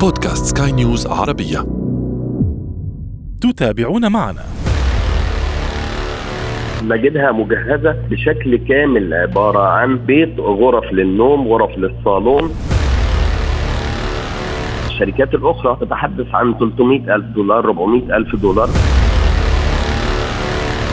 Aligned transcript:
بودكاست 0.00 0.58
سكاي 0.58 0.72
نيوز 0.72 1.06
عربية. 1.06 1.66
تتابعون 3.40 4.12
معنا. 4.12 4.42
نجدها 6.84 7.32
مجهزة 7.32 7.96
بشكل 8.10 8.56
كامل 8.56 9.14
عبارة 9.14 9.68
عن 9.68 9.98
بيت 9.98 10.40
غرف 10.40 10.92
للنوم 10.92 11.48
غرف 11.48 11.78
للصالون. 11.78 12.50
الشركات 14.86 15.34
الأخرى 15.34 15.76
تتحدث 15.80 16.34
عن 16.34 16.54
300 16.58 17.14
ألف 17.14 17.26
دولار 17.26 17.64
400 17.64 18.16
ألف 18.16 18.36
دولار. 18.36 18.68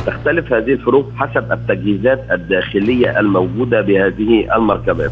تختلف 0.06 0.54
هذه 0.54 0.72
الفروق 0.74 1.06
حسب 1.16 1.52
التجهيزات 1.52 2.26
الداخلية 2.32 3.20
الموجودة 3.20 3.82
بهذه 3.82 4.56
المركبات. 4.56 5.12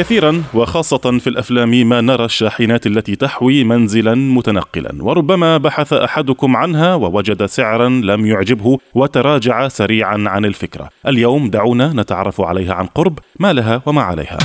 كثيرا 0.00 0.42
وخاصة 0.54 1.18
في 1.18 1.26
الأفلام 1.26 1.70
ما 1.70 2.00
نرى 2.00 2.24
الشاحنات 2.24 2.86
التي 2.86 3.16
تحوي 3.16 3.64
منزلا 3.64 4.14
متنقلا. 4.14 5.02
وربما 5.02 5.56
بحث 5.56 5.92
أحدكم 5.92 6.56
عنها 6.56 6.94
ووجد 6.94 7.46
سعرا 7.46 7.88
لم 7.88 8.26
يعجبه 8.26 8.78
وتراجع 8.94 9.68
سريعا 9.68 10.24
عن 10.26 10.44
الفكرة. 10.44 10.88
اليوم 11.06 11.50
دعونا 11.50 11.92
نتعرف 11.96 12.40
عليها 12.40 12.74
عن 12.74 12.86
قرب 12.86 13.18
ما 13.40 13.52
لها 13.52 13.82
وما 13.86 14.02
عليها. 14.02 14.38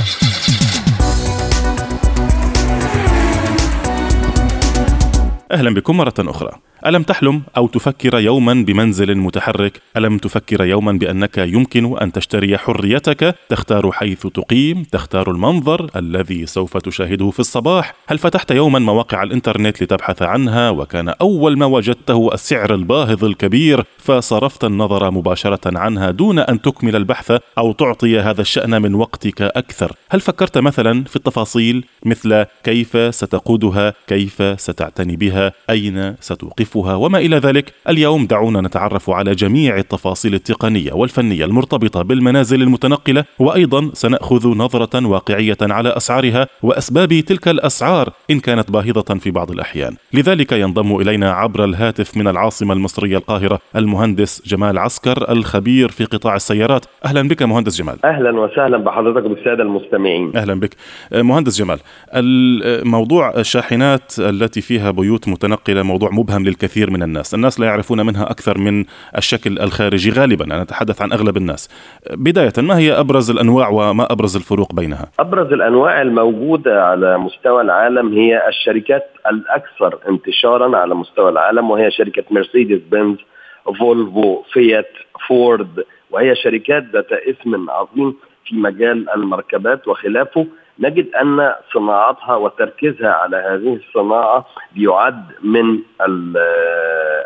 أهلا 5.52 5.74
بكم 5.74 5.96
مرة 5.96 6.14
أخرى. 6.18 6.50
ألم 6.86 7.02
تحلم 7.02 7.42
أو 7.56 7.66
تفكر 7.66 8.18
يوما 8.18 8.54
بمنزل 8.54 9.14
متحرك؟ 9.14 9.80
ألم 9.96 10.18
تفكر 10.18 10.64
يوما 10.64 10.92
بأنك 10.92 11.38
يمكن 11.38 11.98
أن 11.98 12.12
تشتري 12.12 12.58
حريتك؟ 12.58 13.34
تختار 13.48 13.92
حيث 13.92 14.26
تقيم، 14.26 14.82
تختار 14.82 15.30
المنظر 15.30 15.90
الذي 15.96 16.46
سوف 16.46 16.76
تشاهده 16.76 17.30
في 17.30 17.40
الصباح، 17.40 17.94
هل 18.06 18.18
فتحت 18.18 18.50
يوما 18.50 18.78
مواقع 18.78 19.22
الإنترنت 19.22 19.82
لتبحث 19.82 20.22
عنها 20.22 20.70
وكان 20.70 21.08
أول 21.08 21.58
ما 21.58 21.66
وجدته 21.66 22.34
السعر 22.34 22.74
الباهظ 22.74 23.24
الكبير 23.24 23.84
فصرفت 23.98 24.64
النظر 24.64 25.10
مباشرة 25.10 25.78
عنها 25.78 26.10
دون 26.10 26.38
أن 26.38 26.60
تكمل 26.60 26.96
البحث 26.96 27.32
أو 27.58 27.72
تعطي 27.72 28.20
هذا 28.20 28.40
الشأن 28.40 28.82
من 28.82 28.94
وقتك 28.94 29.42
أكثر؟ 29.42 29.92
هل 30.10 30.20
فكرت 30.20 30.58
مثلا 30.58 31.04
في 31.04 31.16
التفاصيل 31.16 31.84
مثل 32.04 32.44
كيف 32.64 33.14
ستقودها؟ 33.14 33.94
كيف 34.06 34.42
ستعتني 34.60 35.16
بها؟ 35.16 35.52
أين 35.70 36.16
ستوقفها؟ 36.66 36.94
وما 36.94 37.18
إلى 37.18 37.36
ذلك. 37.36 37.72
اليوم 37.88 38.26
دعونا 38.26 38.60
نتعرف 38.60 39.10
على 39.10 39.34
جميع 39.34 39.76
التفاصيل 39.76 40.34
التقنية 40.34 40.92
والفنية 40.92 41.44
المرتبطة 41.44 42.02
بالمنازل 42.02 42.62
المتنقلة 42.62 43.24
وأيضا 43.38 43.90
سنأخذ 43.94 44.48
نظرة 44.48 45.06
واقعية 45.06 45.56
على 45.62 45.88
أسعارها 45.88 46.46
وأسباب 46.62 47.20
تلك 47.20 47.48
الأسعار 47.48 48.12
إن 48.30 48.40
كانت 48.40 48.70
باهظة 48.70 49.18
في 49.18 49.30
بعض 49.30 49.50
الأحيان. 49.50 49.96
لذلك 50.14 50.52
ينضم 50.52 50.96
إلينا 50.96 51.30
عبر 51.32 51.64
الهاتف 51.64 52.16
من 52.16 52.28
العاصمة 52.28 52.74
المصرية 52.74 53.16
القاهرة 53.16 53.58
المهندس 53.76 54.42
جمال 54.46 54.78
عسكر 54.78 55.32
الخبير 55.32 55.88
في 55.88 56.04
قطاع 56.04 56.36
السيارات. 56.36 56.84
أهلا 57.04 57.28
بك 57.28 57.42
مهندس 57.42 57.78
جمال. 57.78 58.04
أهلا 58.04 58.40
وسهلا 58.40 58.76
بحضرتك 58.76 59.28
بالسادة 59.28 59.62
المستمعين. 59.62 60.36
أهلا 60.36 60.60
بك. 60.60 60.76
مهندس 61.12 61.58
جمال 61.58 61.78
الموضوع 62.14 63.34
الشاحنات 63.38 64.12
التي 64.18 64.60
فيها 64.60 64.90
بيوت 64.90 65.28
متنقلة 65.28 65.82
موضوع 65.82 66.10
مبهم 66.10 66.44
للكثير 66.56 66.90
من 66.90 67.02
الناس. 67.02 67.34
الناس 67.34 67.60
لا 67.60 67.66
يعرفون 67.66 68.06
منها 68.06 68.30
أكثر 68.30 68.58
من 68.58 68.84
الشكل 69.16 69.58
الخارجي. 69.58 70.10
غالبا 70.10 70.44
أنا 70.44 70.62
أتحدث 70.62 71.02
عن 71.02 71.12
أغلب 71.12 71.36
الناس. 71.36 71.68
بداية 72.10 72.52
ما 72.58 72.78
هي 72.78 72.92
أبرز 72.92 73.30
الأنواع 73.30 73.68
وما 73.68 74.12
أبرز 74.12 74.36
الفروق 74.36 74.74
بينها؟ 74.74 75.06
أبرز 75.18 75.52
الأنواع 75.52 76.02
الموجودة 76.02 76.84
على 76.84 77.18
مستوى 77.18 77.62
العالم 77.62 78.12
هي 78.12 78.48
الشركات 78.48 79.04
الأكثر 79.30 79.98
انتشارا 80.08 80.76
على 80.76 80.94
مستوى 80.94 81.28
العالم 81.28 81.70
وهي 81.70 81.90
شركة 81.90 82.24
مرسيدس 82.30 82.80
بنز 82.90 83.16
فولفو 83.78 84.42
فيات 84.52 84.90
فورد 85.28 85.84
وهي 86.10 86.36
شركات 86.36 86.84
ذات 86.92 87.12
اسم 87.12 87.70
عظيم 87.70 88.14
في 88.46 88.56
مجال 88.56 89.10
المركبات 89.10 89.88
وخلافه. 89.88 90.46
نجد 90.78 91.14
أن 91.14 91.52
صناعتها 91.74 92.36
وتركيزها 92.36 93.10
على 93.12 93.36
هذه 93.36 93.76
الصناعة 93.76 94.46
بيعد 94.74 95.24
من 95.42 95.78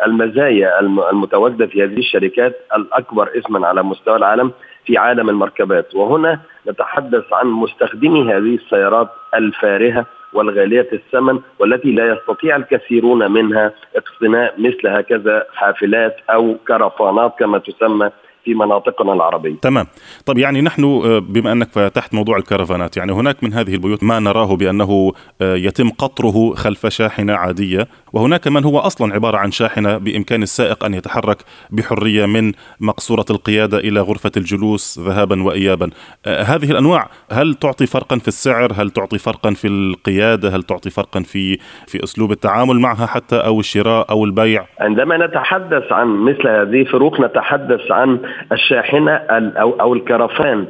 المزايا 0.06 0.80
المتواجدة 1.10 1.66
في 1.66 1.84
هذه 1.84 1.98
الشركات 1.98 2.56
الأكبر 2.76 3.28
اسما 3.38 3.66
على 3.68 3.82
مستوى 3.82 4.16
العالم 4.16 4.52
في 4.86 4.98
عالم 4.98 5.28
المركبات. 5.28 5.94
وهنا 5.94 6.40
نتحدث 6.68 7.32
عن 7.32 7.46
مستخدمي 7.46 8.22
هذه 8.22 8.54
السيارات 8.54 9.08
الفارهة 9.34 10.06
والغالية 10.32 10.88
الثمن 10.92 11.38
والتي 11.58 11.92
لا 11.92 12.06
يستطيع 12.12 12.56
الكثيرون 12.56 13.30
منها 13.32 13.72
اقتناء 13.96 14.54
مثل 14.58 14.86
هكذا 14.86 15.46
حافلات 15.54 16.16
أو 16.30 16.56
كرفانات 16.68 17.32
كما 17.38 17.58
تسمى 17.58 18.10
في 18.44 18.54
مناطقنا 18.54 19.12
العربية. 19.12 19.54
تمام. 19.62 19.86
طب 20.26 20.38
يعني 20.38 20.60
نحن 20.60 20.82
بما 21.20 21.52
أنك 21.52 21.68
فتحت 21.72 22.14
موضوع 22.14 22.36
الكرفانات 22.36 22.96
يعني 22.96 23.12
هناك 23.12 23.44
من 23.44 23.52
هذه 23.52 23.74
البيوت 23.74 24.04
ما 24.04 24.18
نراه 24.18 24.56
بأنه 24.56 25.12
يتم 25.40 25.90
قطره 25.90 26.54
خلف 26.54 26.86
شاحنة 26.86 27.32
عادية 27.34 27.88
وهناك 28.12 28.48
من 28.48 28.64
هو 28.64 28.78
أصلا 28.78 29.14
عبارة 29.14 29.36
عن 29.36 29.50
شاحنة 29.50 29.98
بإمكان 29.98 30.42
السائق 30.42 30.84
أن 30.84 30.94
يتحرك 30.94 31.38
بحرية 31.70 32.26
من 32.26 32.52
مقصورة 32.80 33.24
القيادة 33.30 33.78
إلى 33.78 34.00
غرفة 34.00 34.32
الجلوس 34.36 34.98
ذهابا 34.98 35.42
وإيابا. 35.42 35.90
هذه 36.26 36.70
الأنواع 36.70 37.10
هل 37.32 37.54
تعطي 37.54 37.86
فرقا 37.86 38.18
في 38.18 38.28
السعر؟ 38.28 38.72
هل 38.76 38.90
تعطي 38.90 39.18
فرقا 39.18 39.50
في 39.50 39.68
القيادة؟ 39.68 40.56
هل 40.56 40.62
تعطي 40.62 40.90
فرقا 40.90 41.20
في 41.20 41.58
في 41.86 42.04
أسلوب 42.04 42.32
التعامل 42.32 42.80
معها 42.80 43.06
حتى 43.06 43.36
أو 43.36 43.60
الشراء 43.60 44.10
أو 44.10 44.24
البيع؟ 44.24 44.66
عندما 44.80 45.26
نتحدث 45.26 45.92
عن 45.92 46.08
مثل 46.08 46.48
هذه 46.48 46.80
الفروق 46.80 47.20
نتحدث 47.20 47.90
عن 47.90 48.20
الشاحنة 48.52 49.12
أو 49.60 49.70
أو 49.80 49.94
الكرفان 49.94 50.66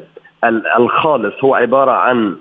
الخالص 0.79 1.45
هو 1.45 1.55
عبارة 1.55 1.91
عن 1.91 2.37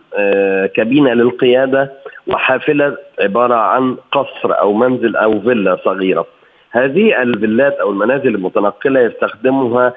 كابينة 0.75 1.13
للقيادة 1.13 1.91
وحافلة 2.27 2.97
عبارة 3.21 3.55
عن 3.55 3.97
قصر 4.11 4.59
أو 4.59 4.73
منزل 4.73 5.15
أو 5.15 5.41
فيلا 5.41 5.77
صغيرة. 5.85 6.25
هذه 6.71 7.21
الفيلات 7.21 7.73
أو 7.73 7.89
المنازل 7.91 8.27
المتنقلة 8.35 8.99
يستخدمها 8.99 9.93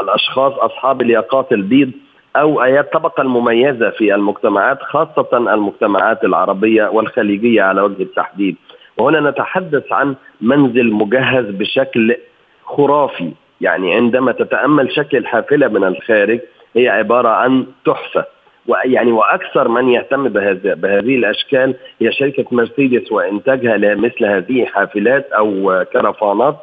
الأشخاص 0.00 0.52
أصحاب 0.52 1.02
الياقات 1.02 1.52
البيض 1.52 1.90
أو 2.36 2.62
أي 2.64 2.80
الطبقة 2.80 3.20
المميزة 3.20 3.90
في 3.90 4.14
المجتمعات 4.14 4.82
خاصة 4.82 5.28
المجتمعات 5.54 6.24
العربية 6.24 6.88
والخليجية 6.88 7.62
على 7.62 7.80
وجه 7.80 8.02
التحديد. 8.02 8.56
وهنا 8.98 9.30
نتحدث 9.30 9.92
عن 9.92 10.14
منزل 10.40 10.92
مجهز 10.92 11.44
بشكل 11.44 12.16
خرافي. 12.64 13.32
يعني 13.60 13.94
عندما 13.94 14.32
تتأمل 14.32 14.92
شكل 14.92 15.16
الحافلة 15.16 15.68
من 15.68 15.84
الخارج 15.84 16.40
هي 16.76 16.88
عبارة 16.88 17.28
عن 17.28 17.66
تحفة. 17.84 18.24
ويعني 18.66 19.12
وأكثر 19.12 19.68
من 19.68 19.88
يهتم 19.88 20.28
بهذه 20.28 20.60
بهذه 20.74 21.16
الأشكال 21.16 21.74
هي 22.00 22.12
شركة 22.12 22.44
مرسيدس 22.52 23.12
وإنتاجها 23.12 23.76
لمثل 23.76 24.24
هذه 24.24 24.62
الحافلات 24.62 25.32
أو 25.32 25.84
كرفانات. 25.92 26.56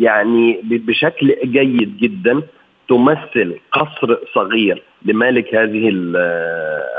يعني 0.00 0.60
بشكل 0.64 1.36
جيد 1.44 1.96
جدا 1.96 2.42
تمثل 2.88 3.58
قصر 3.72 4.18
صغير 4.34 4.82
لمالك 5.04 5.54
هذه 5.54 5.88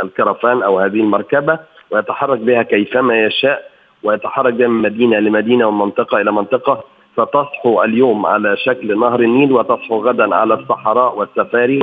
الكرفان 0.04 0.64
أو 0.64 0.80
هذه 0.80 1.00
المركبة 1.00 1.60
ويتحرك 1.92 2.40
بها 2.40 2.64
كيفما 2.64 3.26
يشاء 3.26 3.72
ويتحرك 4.04 4.54
بها 4.54 4.68
من 4.68 4.82
مدينة 4.82 5.20
لمدينة 5.20 5.68
ومن 5.68 5.78
منطقه 5.80 6.22
إلى 6.22 6.32
منطقة. 6.32 6.84
فتصحو 7.18 7.84
اليوم 7.84 8.26
على 8.26 8.58
شكل 8.58 9.00
نهر 9.00 9.20
النيل 9.20 9.52
وتصحو 9.52 10.06
غدا 10.06 10.36
على 10.36 10.54
الصحراء 10.54 11.18
والسفاري 11.18 11.80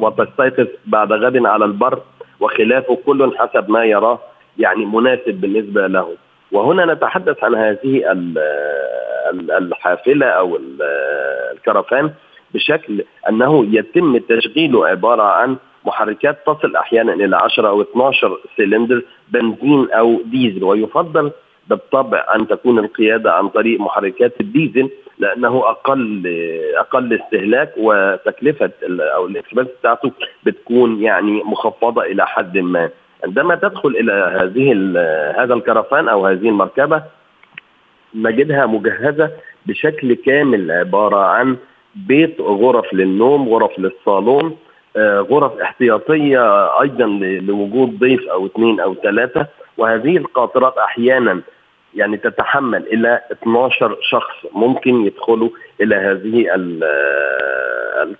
وتستيقظ 0.00 0.66
بعد 0.86 1.12
غد 1.12 1.46
على 1.46 1.64
البر 1.64 1.98
وخلافه 2.40 2.98
كل 3.06 3.32
حسب 3.38 3.70
ما 3.70 3.84
يراه 3.84 4.18
يعني 4.58 4.84
مناسب 4.84 5.40
بالنسبة 5.40 5.86
له. 5.86 6.08
وهنا 6.52 6.94
نتحدث 6.94 7.44
عن 7.44 7.54
هذه 7.54 8.02
الحافلة 9.58 10.26
أو 10.26 10.58
الكرفان 11.52 12.10
بشكل 12.54 13.04
أنه 13.28 13.66
يتم 13.70 14.18
تشغيله 14.18 14.88
عبارة 14.88 15.22
عن 15.22 15.56
محركات 15.84 16.38
تصل 16.46 16.76
أحيانا 16.76 17.12
إلى 17.12 17.36
10 17.36 17.68
أو 17.68 17.82
12 17.82 18.38
سلندر 18.56 19.02
بنزين 19.28 19.90
أو 19.90 20.22
ديزل 20.24 20.64
ويفضل 20.64 21.30
بالطبع 21.68 22.24
أن 22.34 22.48
تكون 22.48 22.78
القيادة 22.78 23.32
عن 23.32 23.48
طريق 23.48 23.80
محركات 23.80 24.40
الديزل 24.40 24.90
لأنه 25.18 25.62
أقل 25.70 26.22
أقل 26.76 27.20
استهلاك 27.20 27.72
وتكلفة 27.76 28.70
أو 28.90 29.26
ال 29.26 29.31
expense 29.31 29.68
بتاعته 29.80 30.10
بتكون 30.44 31.02
يعني 31.02 31.42
مخفضة 31.44 32.02
إلى 32.02 32.26
حد 32.26 32.58
ما. 32.58 32.90
عندما 33.24 33.54
تدخل 33.54 33.88
إلى 33.88 34.12
هذه 34.40 34.72
هذا 35.42 35.54
الكرفان 35.54 36.08
أو 36.08 36.26
هذه 36.26 36.48
المركبة 36.48 37.02
نجدها 38.14 38.66
مجهزة 38.66 39.30
بشكل 39.66 40.14
كامل 40.14 40.70
عبارة 40.70 41.16
عن 41.16 41.56
بيت 41.94 42.40
غرف 42.40 42.94
للنوم 42.94 43.48
غرف 43.48 43.78
للصالون 43.78 44.56
آه، 44.96 45.20
غرف 45.20 45.52
احتياطية 45.60 46.66
أيضا 46.80 47.06
لوجود 47.46 47.98
ضيف 47.98 48.28
أو 48.28 48.46
اثنين 48.46 48.80
أو 48.80 48.94
ثلاثة 48.94 49.46
وهذه 49.78 50.16
القاطرات 50.16 50.78
أحيانا 50.78 51.40
يعني 51.96 52.16
تتحمل 52.16 52.82
إلى 52.92 53.20
12 53.32 53.96
شخص 54.02 54.34
ممكن 54.52 55.06
يدخلوا 55.06 55.48
إلى 55.80 55.94
هذه. 55.94 56.46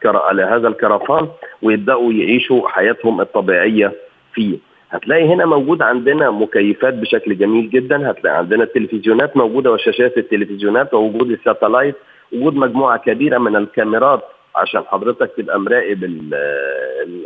على 0.04 0.42
هذا 0.42 0.68
الكرفان 0.68 1.28
ويبدأوا 1.62 2.12
يعيشوا 2.12 2.68
حياتهم 2.68 3.20
الطبيعية 3.20 3.92
فيه. 4.32 4.58
هتلاقي 4.90 5.24
هنا 5.24 5.46
موجود 5.46 5.82
عندنا 5.82 6.30
مكيفات 6.30 6.94
بشكل 6.94 7.38
جميل 7.38 7.70
جدا. 7.70 8.10
هتلاقي 8.10 8.36
عندنا 8.36 8.64
التلفزيونات 8.64 9.36
موجودة 9.36 9.72
وشاشات 9.72 10.18
التلفزيونات 10.18 10.94
ووجود 10.94 11.30
الساتلايت 11.30 11.94
وجود 12.32 12.56
مجموعة 12.56 12.98
كبيرة 12.98 13.38
من 13.38 13.56
الكاميرات. 13.56 14.22
عشان 14.56 14.82
حضرتك 14.86 15.30
تبقى 15.36 15.60
مراقب 15.60 16.04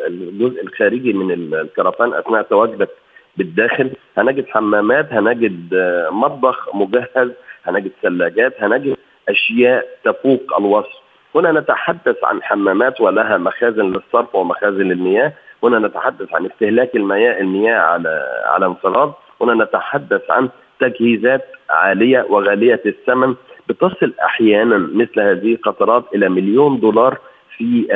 الجزء 0.07 0.63
الخارجي 0.63 1.13
من 1.13 1.55
الكرفان 1.55 2.13
أثناء 2.15 2.43
تواجدك. 2.43 2.89
بالداخل 3.37 3.91
هنجد 4.19 4.47
حمامات 4.49 5.13
هنجد 5.13 5.75
آه، 5.75 6.11
مطبخ 6.11 6.75
مجهز 6.75 7.31
هنجد 7.65 7.91
ثلاجات 8.03 8.63
هنجد 8.63 8.97
أشياء 9.29 9.87
تفوق 10.05 10.43
الوصف. 10.59 11.01
هنا 11.35 11.53
نتحدث 11.53 12.25
عن 12.25 12.43
حمامات 12.43 13.01
ولها 13.01 13.39
مخازن 13.39 13.87
للصرف 13.93 14.35
ومخازن 14.35 14.83
للمياه. 14.83 15.33
هنا 15.65 15.79
نتحدث 15.79 16.35
عن 16.35 16.47
استهلاك 16.47 16.97
المياه 16.97 17.41
المياه 17.41 17.79
على 17.79 18.29
على 18.47 18.67
انفراد. 18.67 19.13
هنا 19.43 19.65
نتحدث 19.65 20.31
عن 20.31 20.49
تجهيزات 20.81 21.45
عالية 21.71 22.27
وغالية 22.29 22.81
الثمن. 22.87 23.35
بتصل 23.69 24.13
أحيانا 24.25 24.79
مثل 24.79 25.21
هذه 25.21 25.55
القطرات 25.55 26.05
إلى 26.15 26.29
مليون 26.29 26.81
دولار 26.81 27.19
في 27.61 27.87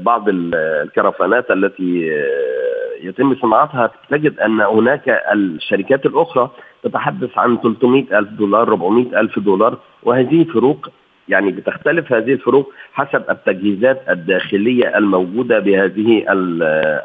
بعض 0.00 0.24
الكرفانات 0.28 1.50
التي 1.50 2.10
آه، 2.12 3.06
يتم 3.06 3.36
صناعتها 3.42 3.90
تجد 4.10 4.40
أن 4.40 4.60
هناك 4.60 5.22
الشركات 5.32 6.06
الأخرى 6.06 6.50
تتحدث 6.82 7.38
عن 7.38 7.58
300 7.62 8.18
ألف 8.18 8.28
دولار 8.30 8.68
400 8.68 9.20
ألف 9.20 9.38
دولار 9.38 9.78
وهذه 10.02 10.44
فروق 10.44 10.88
يعني 11.28 11.52
بتختلف 11.52 12.12
هذه 12.12 12.32
الفروق 12.32 12.72
حسب 12.92 13.22
التجهيزات 13.30 14.02
الداخلية 14.10 14.98
الموجودة 14.98 15.58
بهذه 15.58 16.24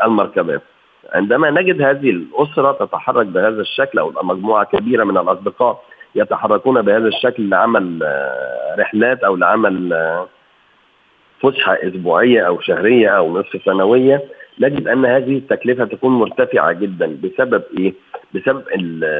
المركبات. 0.06 0.62
عندما 1.13 1.51
نجد 1.51 1.81
هذه 1.81 2.09
الأسرة 2.09 2.71
تتحرك 2.71 3.25
بهذا 3.25 3.62
الشكل 3.62 4.00
أو 4.00 4.13
مجموعة 4.24 4.66
كبيرة 4.66 5.04
من 5.04 5.18
الأصدقاء 5.18 5.83
يتحركون 6.16 6.81
بهذا 6.81 7.07
الشكل 7.07 7.50
لعمل 7.50 8.00
آه، 8.04 8.75
رحلات 8.80 9.24
أو 9.24 9.36
لعمل 9.36 9.94
آه، 9.94 10.27
فسحة 11.44 11.74
أسبوعية 11.74 12.42
أو 12.42 12.60
شهرية 12.62 13.10
أو 13.10 13.38
نصف 13.40 13.62
سنوية 13.66 14.22
نجد 14.60 14.88
أن 14.88 15.06
هذه 15.06 15.38
التكلفة 15.38 15.86
تكون 15.86 16.12
مرتفعة 16.12 16.72
جدا. 16.72 17.18
بسبب 17.24 17.63
إيه؟ 17.80 17.94
بسبب 18.36 18.63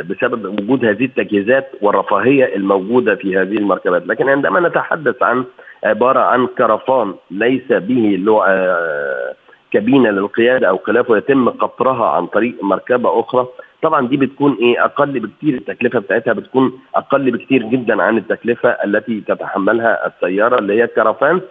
بسبب 0.10 0.46
وجود 0.62 0.86
هذه 0.86 1.06
التجهيزات 1.06 1.72
والرفاهية 1.82 2.56
الموجودة 2.56 3.16
في 3.16 3.38
هذه 3.38 3.58
المركبات، 3.58 4.08
لكن 4.08 4.30
عندما 4.30 4.60
نتحدث 4.60 5.24
عن 5.24 5.44
عبارة 5.84 6.20
عن 6.20 6.48
كرفان 6.48 7.14
ليس 7.32 7.72
به 7.72 8.26
آه، 8.48 9.34
كابينة 9.72 10.10
للقيادة 10.10 10.70
أو 10.70 10.78
خلافه 10.78 11.18
يتم 11.18 11.50
قطرها 11.50 12.06
عن 12.10 12.26
طريق 12.28 12.64
مركبة 12.64 13.20
أخرى 13.20 13.48
طبعا 13.82 14.08
دي 14.08 14.18
بتكون 14.18 14.58
إيه؟ 14.62 14.86
أقل 14.86 15.20
بكتير. 15.20 15.54
التكلفة 15.54 16.00
بتاعتها 16.00 16.34
بتكون 16.34 16.80
أقل 16.96 17.32
بكتير 17.32 17.64
جدا 17.64 18.04
عن 18.04 18.18
التكلفة 18.18 18.70
التي 18.70 19.22
تتحملها 19.28 20.08
السيارة 20.08 20.60
اللي 20.60 20.74
هي 20.74 20.84
الكرفان 20.84 21.42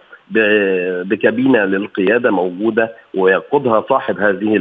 بكابينة 1.05 1.65
للقيادة 1.65 2.31
موجودة 2.31 2.91
ويقودها 3.13 3.85
صاحب 3.89 4.19
هذه 4.19 4.55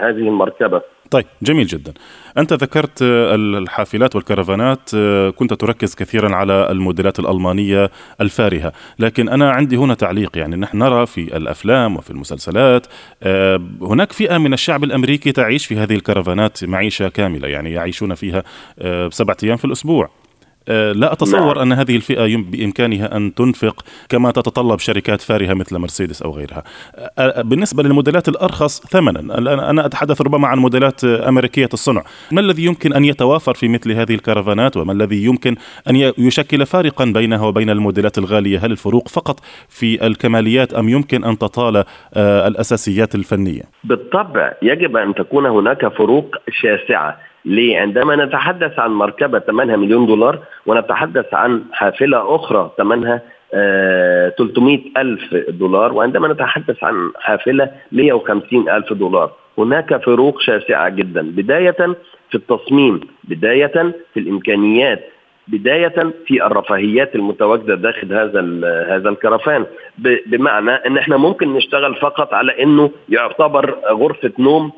هذه 0.00 0.28
المركبة. 0.28 0.82
طيب 1.10 1.24
جميل 1.42 1.66
جدا. 1.66 1.92
أنت 2.38 2.52
ذكرت 2.52 3.02
الحافلات 3.02 4.16
والكرفانات 4.16 4.90
كنت 5.36 5.54
تركز 5.54 5.94
كثيرا 5.94 6.34
على 6.34 6.68
الموديلات 6.70 7.18
الألمانية 7.18 7.90
الفارهة. 8.20 8.72
لكن 8.98 9.28
أنا 9.28 9.50
عندي 9.50 9.76
هنا 9.76 9.94
تعليق 9.94 10.38
يعني 10.38 10.56
نحن 10.56 10.78
نرى 10.78 11.06
في 11.06 11.36
الأفلام 11.36 11.96
وفي 11.96 12.10
المسلسلات 12.10 12.86
هناك 13.82 14.12
فئة 14.12 14.38
من 14.38 14.52
الشعب 14.52 14.84
الأمريكي 14.84 15.32
تعيش 15.32 15.66
في 15.66 15.76
هذه 15.76 15.94
الكرفانات 15.94 16.64
معيشة 16.64 17.08
كاملة 17.08 17.48
يعني 17.48 17.72
يعيشون 17.72 18.14
فيها 18.14 18.42
سبعة 19.10 19.36
أيام 19.44 19.56
في 19.56 19.64
الأسبوع. 19.64 20.04
آه، 20.04 20.25
لا 20.68 21.12
أتصور 21.12 21.54
نعم. 21.54 21.72
أن 21.72 21.78
هذه 21.78 21.96
الفئة 21.96 22.36
بإمكانها 22.36 23.16
أن 23.16 23.34
تنفق 23.34 23.84
كما 24.08 24.30
تتطلب 24.30 24.78
شركات 24.78 25.20
فارهة 25.20 25.54
مثل 25.54 25.78
مرسيدس 25.78 26.22
أو 26.22 26.30
غيرها. 26.30 26.64
آه، 26.94 27.10
آه، 27.18 27.42
بالنسبة 27.42 27.82
للموديلات 27.82 28.28
الأرخص 28.28 28.86
ثمنا 28.86 29.20
أنا 29.70 29.86
أتحدث 29.86 30.22
ربما 30.22 30.48
عن 30.48 30.58
موديلات 30.58 31.04
أمريكية 31.04 31.68
الصنع. 31.72 32.02
ما 32.32 32.40
الذي 32.40 32.64
يمكن 32.64 32.92
أن 32.92 33.04
يتوافر 33.04 33.54
في 33.54 33.68
مثل 33.68 33.92
هذه 33.92 34.14
الكرفانات 34.14 34.76
وما 34.76 34.92
الذي 34.92 35.24
يمكن 35.24 35.56
أن 35.90 35.96
يشكل 36.18 36.66
فارقا 36.66 37.04
بينها 37.04 37.46
وبين 37.46 37.70
الموديلات 37.70 38.18
الغالية؟ 38.18 38.58
هل 38.58 38.72
الفروق 38.72 39.08
فقط 39.08 39.40
في 39.68 40.06
الكماليات 40.06 40.74
أم 40.74 40.88
يمكن 40.88 41.24
أن 41.24 41.38
تطال 41.38 41.84
الأساسيات 42.16 43.14
الفنية؟ 43.14 43.62
بالطبع 43.84 44.52
يجب 44.62 44.96
أن 44.96 45.14
تكون 45.14 45.46
هناك 45.46 45.88
فروق 45.88 46.30
شاسعة. 46.50 47.18
ليه؟ 47.46 47.78
عندما 47.78 48.16
نتحدث 48.24 48.78
عن 48.78 48.90
مركبة 48.90 49.38
ثمنها 49.38 49.76
مليون 49.76 50.06
دولار 50.06 50.38
ونتحدث 50.66 51.34
عن 51.34 51.62
حافلة 51.72 52.34
أخرى 52.34 52.70
ثمنها 52.78 53.20
آه 53.54 54.28
300 54.28 54.78
ألف 54.96 55.34
دولار 55.48 55.92
وعندما 55.92 56.28
نتحدث 56.28 56.84
عن 56.84 57.10
حافلة 57.20 57.70
150 57.92 58.68
ألف 58.68 58.92
دولار. 58.92 59.32
هناك 59.58 60.04
فروق 60.04 60.40
شاسعة 60.40 60.88
جدا 60.88 61.22
بداية 61.22 61.96
في 62.30 62.34
التصميم 62.34 63.00
بداية 63.24 63.92
في 64.14 64.20
الإمكانيات 64.20 65.00
بداية 65.48 66.12
في 66.26 66.46
الرفاهيات 66.46 67.14
المتواجدة 67.14 67.74
داخل 67.74 68.12
هذا 68.12 68.40
هذا 68.96 69.08
الكرفان. 69.08 69.66
بمعنى 70.26 70.70
إن 70.70 70.98
إحنا 70.98 71.16
ممكن 71.16 71.52
نشتغل 71.52 71.94
فقط 71.94 72.34
على 72.34 72.62
إنه 72.62 72.90
يعتبر 73.08 73.76
غرفة 73.90 74.32
نوم 74.38 74.72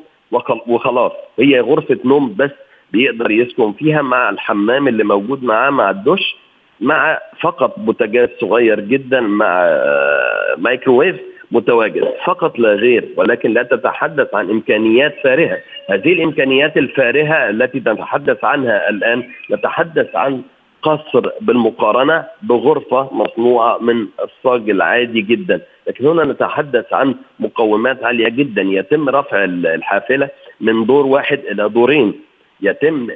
وخلاص. 0.67 1.11
هي 1.39 1.59
غرفة 1.59 1.97
نوم 2.05 2.35
بس 2.37 2.51
بيقدر 2.93 3.31
يسكن 3.31 3.73
فيها 3.73 4.01
مع 4.01 4.29
الحمام 4.29 4.87
اللي 4.87 5.03
موجود 5.03 5.43
معاه 5.43 5.69
مع 5.69 5.89
الدش 5.89 6.35
مع 6.81 7.19
فقط 7.41 7.79
بوتاجاز 7.79 8.29
صغير 8.41 8.79
جدا 8.79 9.19
مع 9.19 9.61
آه، 9.63 10.55
مايكروويف 10.57 11.15
متواجد. 11.51 12.03
فقط 12.25 12.59
لا 12.59 12.73
غير 12.73 13.09
ولكن 13.17 13.53
لا 13.53 13.63
تتحدث 13.63 14.35
عن 14.35 14.49
إمكانيات 14.49 15.15
فارهة. 15.23 15.57
هذه 15.89 16.13
الإمكانيات 16.13 16.77
الفارهة 16.77 17.49
التي 17.49 17.79
نتحدث 17.79 18.43
عنها 18.43 18.89
الآن 18.89 19.23
نتحدث 19.51 20.15
عن 20.15 20.41
قصر 20.81 21.29
بالمقارنة 21.41 22.25
بغرفة 22.41 23.09
مصنوعة 23.13 23.77
من 23.81 24.07
الصاج 24.23 24.69
العادي 24.69 25.21
جدا. 25.21 25.61
لكن 25.87 26.05
هنا 26.05 26.23
نتحدث 26.23 26.93
عن 26.93 27.15
مقومات 27.39 28.03
عالية 28.03 28.29
جدا. 28.29 28.61
يتم 28.61 29.09
رفع 29.09 29.43
الحافلة 29.43 30.29
من 30.61 30.85
دور 30.85 31.05
واحد 31.05 31.39
إلى 31.51 31.69
دورين. 31.69 32.28
يتم 32.61 33.07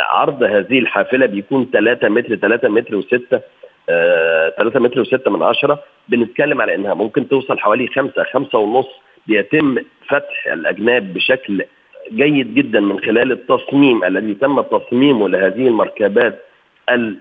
عرض 0.00 0.42
هذه 0.42 0.78
الحافلة 0.78 1.26
بيكون 1.26 1.70
3 1.72 2.08
متر 2.08 2.36
3 2.36 2.68
متر 2.68 3.00
و6 3.00 3.38
3 3.86 4.80
متر 4.80 5.04
و6 5.04 5.28
من 5.28 5.42
عشرة. 5.42 5.82
بنتكلم 6.08 6.60
على 6.60 6.74
إنها 6.74 6.94
ممكن 6.94 7.28
توصل 7.28 7.58
حوالي 7.58 7.88
5 7.88 8.24
5 8.24 8.58
ونص. 8.58 8.88
بيتم 9.26 9.76
فتح 10.08 10.46
الأجناب 10.46 11.14
بشكل 11.14 11.64
جيد 12.12 12.54
جدا 12.54 12.80
من 12.80 13.00
خلال 13.00 13.32
التصميم 13.32 14.04
الذي 14.04 14.34
تم 14.34 14.60
تصميمه 14.60 15.28
لهذه 15.28 15.68
المركبات 15.68 16.44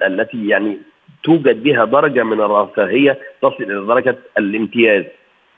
التي 0.07 0.47
يعني 0.47 0.77
توجد 1.23 1.63
بها 1.63 1.85
درجة 1.85 2.23
من 2.23 2.41
الرفاهية 2.41 3.19
تصل 3.41 3.63
إلى 3.63 3.85
درجة 3.85 4.15
الامتياز. 4.37 5.03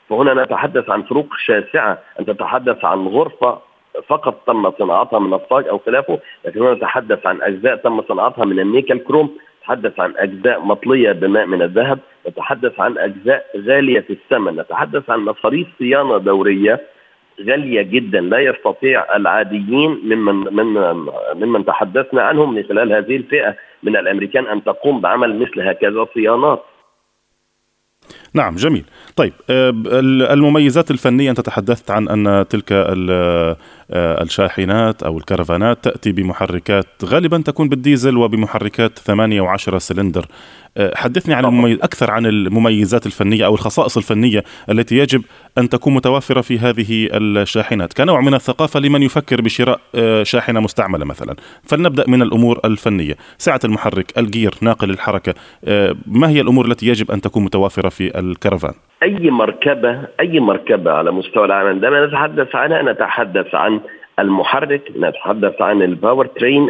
فهنا 0.08 0.42
نتحدث 0.44 0.90
عن 0.90 1.02
فروق 1.02 1.34
شاسعة 1.38 1.98
أن 2.20 2.26
تتحدث 2.26 2.84
عن 2.84 3.06
غرفة 3.06 3.60
فقط 4.08 4.42
تم 4.46 4.70
صناعتها 4.70 5.18
من 5.18 5.34
الصاج 5.34 5.68
أو 5.68 5.78
خلافه 5.78 6.18
لكن 6.44 6.62
هنا 6.62 6.74
نتحدث 6.74 7.26
عن 7.26 7.42
أجزاء 7.42 7.76
تم 7.76 8.02
صناعتها 8.02 8.44
من 8.44 8.60
النيكل 8.60 8.98
كروم 8.98 9.36
نتحدث 9.66 10.00
عن 10.00 10.14
أجزاء 10.16 10.60
مطلية 10.60 11.12
بماء 11.12 11.46
من 11.46 11.62
الذهب 11.62 11.98
نتحدث 12.28 12.80
عن 12.80 12.98
أجزاء 12.98 13.46
غالية 13.56 14.04
الثمن 14.10 14.56
نتحدث 14.56 15.10
عن 15.10 15.20
مصاريف 15.20 15.66
صيانة 15.78 16.18
دورية 16.18 16.80
غالية 17.40 17.82
جدا 17.82 18.20
لا 18.20 18.38
يستطيع 18.38 19.16
العاديين 19.16 20.00
ممن 20.04 20.34
ممن 20.34 21.06
ممن 21.34 21.64
تحدثنا 21.64 22.22
عنهم 22.22 22.54
من 22.54 22.62
خلال 22.62 22.92
هذه 22.92 23.16
الفئة 23.16 23.56
من 23.82 23.96
الأمريكان 23.96 24.46
أن 24.46 24.64
تقوم 24.64 25.00
بعمل 25.00 25.38
مثل 25.38 25.60
هكذا 25.60 26.06
صيانات. 26.14 26.62
نعم 28.34 28.54
جميل. 28.54 28.84
طيب 29.16 29.32
آه، 29.50 29.72
المميزات 30.32 30.90
الفنية 30.90 31.30
أنت 31.30 31.40
تحدثت 31.40 31.90
عن 31.90 32.08
أن 32.08 32.48
تلك 32.48 32.72
الشاحنات 33.90 35.02
أو 35.02 35.18
الكرفانات 35.18 35.84
تأتي 35.84 36.12
بمحركات 36.12 36.86
غالبا 37.04 37.38
تكون 37.38 37.68
بالديزل 37.68 38.16
وبمحركات 38.16 38.98
8 38.98 39.42
و10 39.42 39.76
سلندر. 39.78 40.26
آه، 40.76 40.92
حدثني 40.96 41.34
عن 41.34 41.44
المميز 41.44 41.78
أكثر 41.82 42.10
عن 42.10 42.26
المميزات 42.26 43.06
الفنية 43.06 43.46
أو 43.46 43.54
الخصائص 43.54 43.96
الفنية 43.96 44.44
التي 44.70 44.96
يجب 44.96 45.22
أن 45.58 45.68
تكون 45.68 45.94
متوافرة 45.94 46.40
في 46.40 46.58
هذه 46.58 47.08
الشاحنات. 47.12 47.92
كنوع 47.92 48.20
من 48.20 48.34
الثقافة 48.34 48.80
لمن 48.80 49.02
يفكر 49.02 49.40
بشراء 49.40 49.80
آه، 49.94 50.22
شاحنة 50.22 50.60
مستعملة 50.60 51.04
مثلا. 51.04 51.36
فلنبدأ 51.64 52.04
من 52.08 52.22
الأمور 52.22 52.60
الفنية. 52.64 53.16
سعة 53.38 53.60
المحرك 53.64 54.18
الجير 54.18 54.54
ناقل 54.60 54.90
الحركة 54.90 55.34
آه، 55.64 55.96
ما 56.06 56.28
هي 56.28 56.40
الأمور 56.40 56.66
التي 56.66 56.86
يجب 56.86 57.10
أن 57.10 57.20
تكون 57.20 57.44
متوافرة 57.44 57.88
في 57.88 58.18
الكرفان؟ 58.18 58.74
أي 59.02 59.30
مركبة 59.30 60.00
أي 60.20 60.40
مركبة 60.40 60.92
على 60.92 61.12
مستوى 61.12 61.44
العالم 61.44 61.68
عندما 61.68 62.06
نتحدث 62.06 62.54
عنها 62.54 62.82
نتحدث 62.82 63.54
عن 63.54 63.80
المحرك 64.18 64.92
نتحدث 64.96 65.62
عن 65.62 65.82
ال 65.82 65.89
power 65.89 66.26
train 66.26 66.66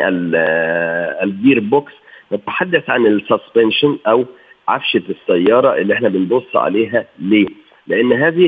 ال 1.22 1.30
gear 1.30 1.60
box 1.60 1.92
نتحدث 2.32 2.90
عن 2.90 3.06
ال 3.06 3.15
suspension 3.15 3.98
أو 4.06 4.24
عفشة 4.68 5.02
السيارة 5.10 5.74
اللي 5.76 5.94
إحنا 5.94 6.08
بنبص 6.08 6.56
عليها 6.56 7.04
ليه؟ 7.18 7.46
لأن 7.86 8.12
هذه 8.12 8.46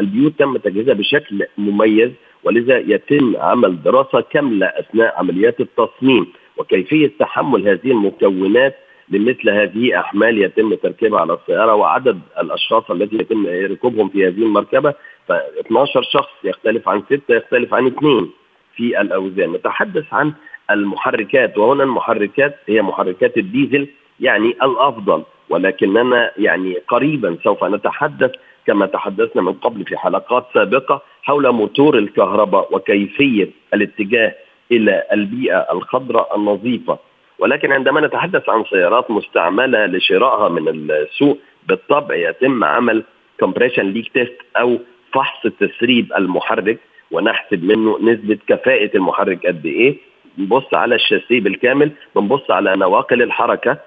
البيوت 0.00 0.32
تم 0.38 0.56
تجهيزها 0.56 0.94
بشكل 0.94 1.46
مميز 1.58 2.10
ولذا 2.44 2.78
يتم 2.78 3.36
عمل 3.36 3.82
دراسة 3.82 4.20
كاملة 4.20 4.66
أثناء 4.66 5.14
عمليات 5.18 5.60
التصميم 5.60 6.26
وكيفية 6.56 7.10
تحمل 7.18 7.68
هذه 7.68 7.90
المكونات 7.90 8.74
لمثل 9.10 9.50
هذه 9.50 10.00
الأحمال 10.00 10.42
يتم 10.42 10.74
تركيبها 10.74 11.20
على 11.20 11.32
السيارة 11.32 11.74
وعدد 11.74 12.20
الأشخاص 12.40 12.90
الذي 12.90 13.16
يتم 13.16 13.46
ركوبهم 13.46 14.08
في 14.08 14.26
هذه 14.26 14.42
المركبة 14.42 14.94
ف 15.28 15.32
12 15.32 16.02
شخص 16.02 16.30
يختلف 16.44 16.88
عن 16.88 17.02
ستة 17.02 17.34
يختلف 17.34 17.74
عن 17.74 17.86
اثنين 17.86 18.30
في 18.76 19.00
الأوزان. 19.00 19.52
نتحدث 19.52 20.04
عن 20.14 20.32
المحركات 20.70 21.58
وهنا 21.58 21.84
المحركات 21.84 22.56
هي 22.66 22.82
محركات 22.82 23.36
الديزل 23.38 23.88
يعني 24.20 24.48
الأفضل 24.62 25.22
ولكننا 25.48 26.30
يعني 26.36 26.78
قريبا 26.88 27.36
سوف 27.44 27.64
نتحدث 27.64 28.30
كما 28.66 28.86
تحدثنا 28.86 29.42
من 29.42 29.52
قبل 29.52 29.84
في 29.84 29.96
حلقات 29.96 30.46
سابقة 30.54 31.02
حول 31.22 31.52
موتور 31.52 31.98
الكهرباء 31.98 32.74
وكيفية 32.76 33.50
الاتجاه 33.74 34.34
إلى 34.72 35.02
البيئة 35.12 35.66
الخضراء 35.72 36.36
النظيفة. 36.36 36.98
ولكن 37.38 37.72
عندما 37.72 38.00
نتحدث 38.00 38.48
عن 38.48 38.64
سيارات 38.70 39.10
مستعملة 39.10 39.86
لشرائها 39.86 40.48
من 40.48 40.90
السوق 40.90 41.38
بالطبع 41.68 42.14
يتم 42.14 42.64
عمل 42.64 43.04
compression 43.40 43.86
leak 43.86 44.12
test 44.12 44.36
أو 44.56 44.78
فحص 45.12 45.46
تسريب 45.60 46.12
المحرك 46.18 46.78
ونحسب 47.10 47.64
منه 47.64 47.98
نسبة 48.02 48.38
كفاءة 48.48 48.90
المحرك 48.96 49.46
قد 49.46 49.66
إيه 49.66 49.96
بنبص 50.38 50.74
على 50.74 50.94
الشاسيه 50.94 51.40
بالكامل 51.40 51.90
بنبص 52.16 52.50
على 52.50 52.76
نواقل 52.76 53.22
الحركة 53.22 53.78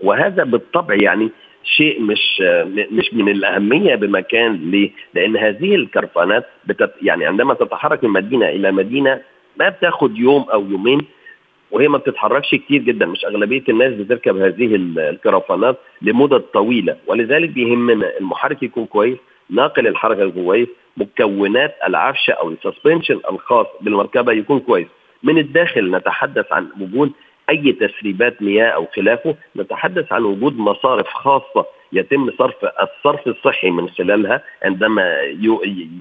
وهذا 0.00 0.44
بالطبع 0.44 0.94
يعني 0.94 1.30
شيء 1.64 2.00
مش 2.00 2.42
مش 2.90 3.14
من 3.14 3.28
الأهمية 3.28 3.94
بمكان 3.94 4.70
ليه؟ 4.70 4.90
لأن 5.14 5.36
هذه 5.36 5.74
الكرفانات 5.74 6.46
بتت 6.66 6.94
يعني 7.02 7.26
عندما 7.26 7.54
تتحرك 7.54 8.04
من 8.04 8.10
مدينة 8.10 8.48
إلى 8.48 8.72
مدينة 8.72 9.20
ما 9.56 9.68
بتاخد 9.68 10.18
يوم 10.18 10.42
أو 10.42 10.66
يومين 10.70 11.00
وهي 11.74 11.88
ما 11.88 11.98
بتتحركش 11.98 12.50
كتير 12.54 12.82
جدا. 12.82 13.06
مش 13.06 13.24
أغلبية 13.24 13.62
الناس 13.68 13.92
بتركب 13.92 14.36
هذه 14.36 14.74
الكرفانات 14.76 15.78
لمدد 16.02 16.40
طويلة. 16.40 16.96
ولذلك 17.06 17.48
بيهمنا 17.48 18.18
المحرك 18.20 18.62
يكون 18.62 18.86
كويس 18.86 19.18
ناقل 19.50 19.86
الحركة 19.86 20.30
كويس 20.30 20.68
مكونات 20.96 21.76
العفشه 21.86 22.32
أو 22.32 22.50
السسبنشن 22.50 23.20
الخاص 23.30 23.66
بالمركبة 23.80 24.32
يكون 24.32 24.60
كويس. 24.60 24.86
من 25.22 25.38
الداخل 25.38 25.90
نتحدث 25.90 26.52
عن 26.52 26.68
وجود 26.80 27.12
أي 27.50 27.72
تسريبات 27.72 28.42
مياه 28.42 28.66
أو 28.68 28.86
خلافه 28.96 29.34
نتحدث 29.56 30.12
عن 30.12 30.22
وجود 30.24 30.58
مصارف 30.58 31.06
خاصة 31.08 31.66
يتم 31.92 32.30
صرف 32.38 32.54
الصرف 32.64 33.28
الصحي 33.28 33.70
من 33.70 33.88
خلالها. 33.88 34.42
عندما 34.62 35.02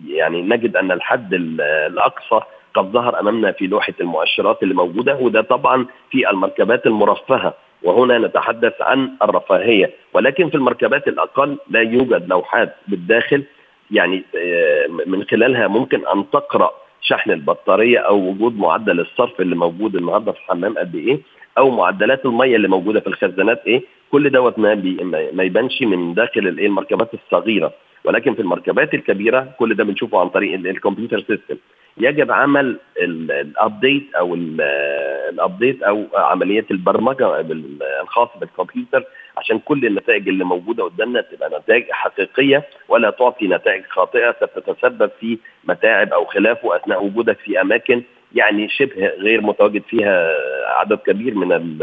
يعني 0.08 0.42
نجد 0.42 0.76
أن 0.78 0.92
الحد 0.92 1.34
الأقصى 1.34 2.40
قد 2.74 2.92
ظهر 2.92 3.20
أمامنا 3.20 3.52
في 3.52 3.68
لوحة 3.68 3.94
المؤشرات 4.02 4.64
اللي 4.64 4.74
موجودة 4.74 5.16
وده 5.16 5.42
طبعا 5.42 5.86
في 6.12 6.30
المركبات 6.30 6.86
المرفهة 6.86 7.54
وهنا 7.84 8.18
نتحدث 8.18 8.74
عن 8.82 9.10
الرفاهية. 9.22 9.92
ولكن 10.14 10.50
في 10.50 10.56
المركبات 10.56 11.08
الأقل 11.08 11.58
لا 11.70 11.82
يوجد 11.82 12.30
لوحات 12.30 12.76
بالداخل. 12.88 13.44
يعني 13.92 14.24
آه، 14.38 14.88
من 15.06 15.24
خلالها 15.24 15.68
ممكن 15.68 16.08
أن 16.08 16.30
تقرأ 16.32 16.72
شحن 17.02 17.32
البطارية 17.32 18.00
أو 18.00 18.18
وجود 18.30 18.60
معدل 18.60 19.00
الصرف 19.00 19.42
اللي 19.42 19.56
موجود 19.56 19.96
النهارده 19.96 20.32
في 20.32 20.40
الحمام 20.40 20.78
قد 20.78 20.96
إيه 20.96 21.20
أو 21.58 21.70
معدلات 21.70 22.26
المية 22.26 22.56
اللي 22.56 22.68
موجودة 22.68 23.00
في 23.00 23.08
الخزانات 23.08 23.64
إيه. 23.68 23.82
كل 24.12 24.30
دوت 24.30 24.60
ما, 24.60 24.76
ما 25.34 25.44
يبانش 25.44 25.82
من 25.82 26.14
داخل 26.14 26.48
الإيه 26.48 26.68
المركبات 26.68 27.10
الصغيرة. 27.14 27.74
ولكن 28.06 28.34
في 28.34 28.42
المركبات 28.42 28.94
الكبيرة 28.94 29.48
كل 29.60 29.76
ده 29.76 29.84
بنشوفه 29.84 30.20
عن 30.20 30.30
طريق 30.30 30.54
ال 30.54 30.61
computer 30.61 31.20
system 31.20 31.56
يجب 31.98 32.32
عمل 32.32 32.78
ال 33.02 33.18
update 33.18 34.16
أو 34.16 34.36
ال 34.36 34.57
update 34.57 35.84
أو 35.84 36.06
عملية 36.16 36.66
البرمجة 36.72 37.40
الخاصه 38.02 38.40
بالكمبيوتر 38.40 39.04
عشان 39.38 39.60
كل 39.60 39.86
النتائج 39.86 40.28
اللي 40.28 40.44
موجودة 40.44 40.84
قدامنا 40.84 41.22
تبقى 41.22 41.60
نتائج 41.60 41.84
حقيقية 41.92 42.64
ولا 42.88 43.10
تعطي 43.10 43.48
نتائج 43.48 43.84
خاطئة 43.90 44.32
ستتسبب 44.42 45.12
في 45.20 45.38
متاعب 45.64 46.14
أو 46.14 46.26
خلافه 46.26 46.76
أثناء 46.76 47.06
وجودك 47.06 47.38
في 47.40 47.62
أماكن 47.62 48.02
يعني 48.36 48.70
شبه 48.70 49.08
غير 49.08 49.42
متواجد 49.42 49.84
فيها 49.90 50.30
عدد 50.80 50.98
كبير 50.98 51.36
من 51.36 51.78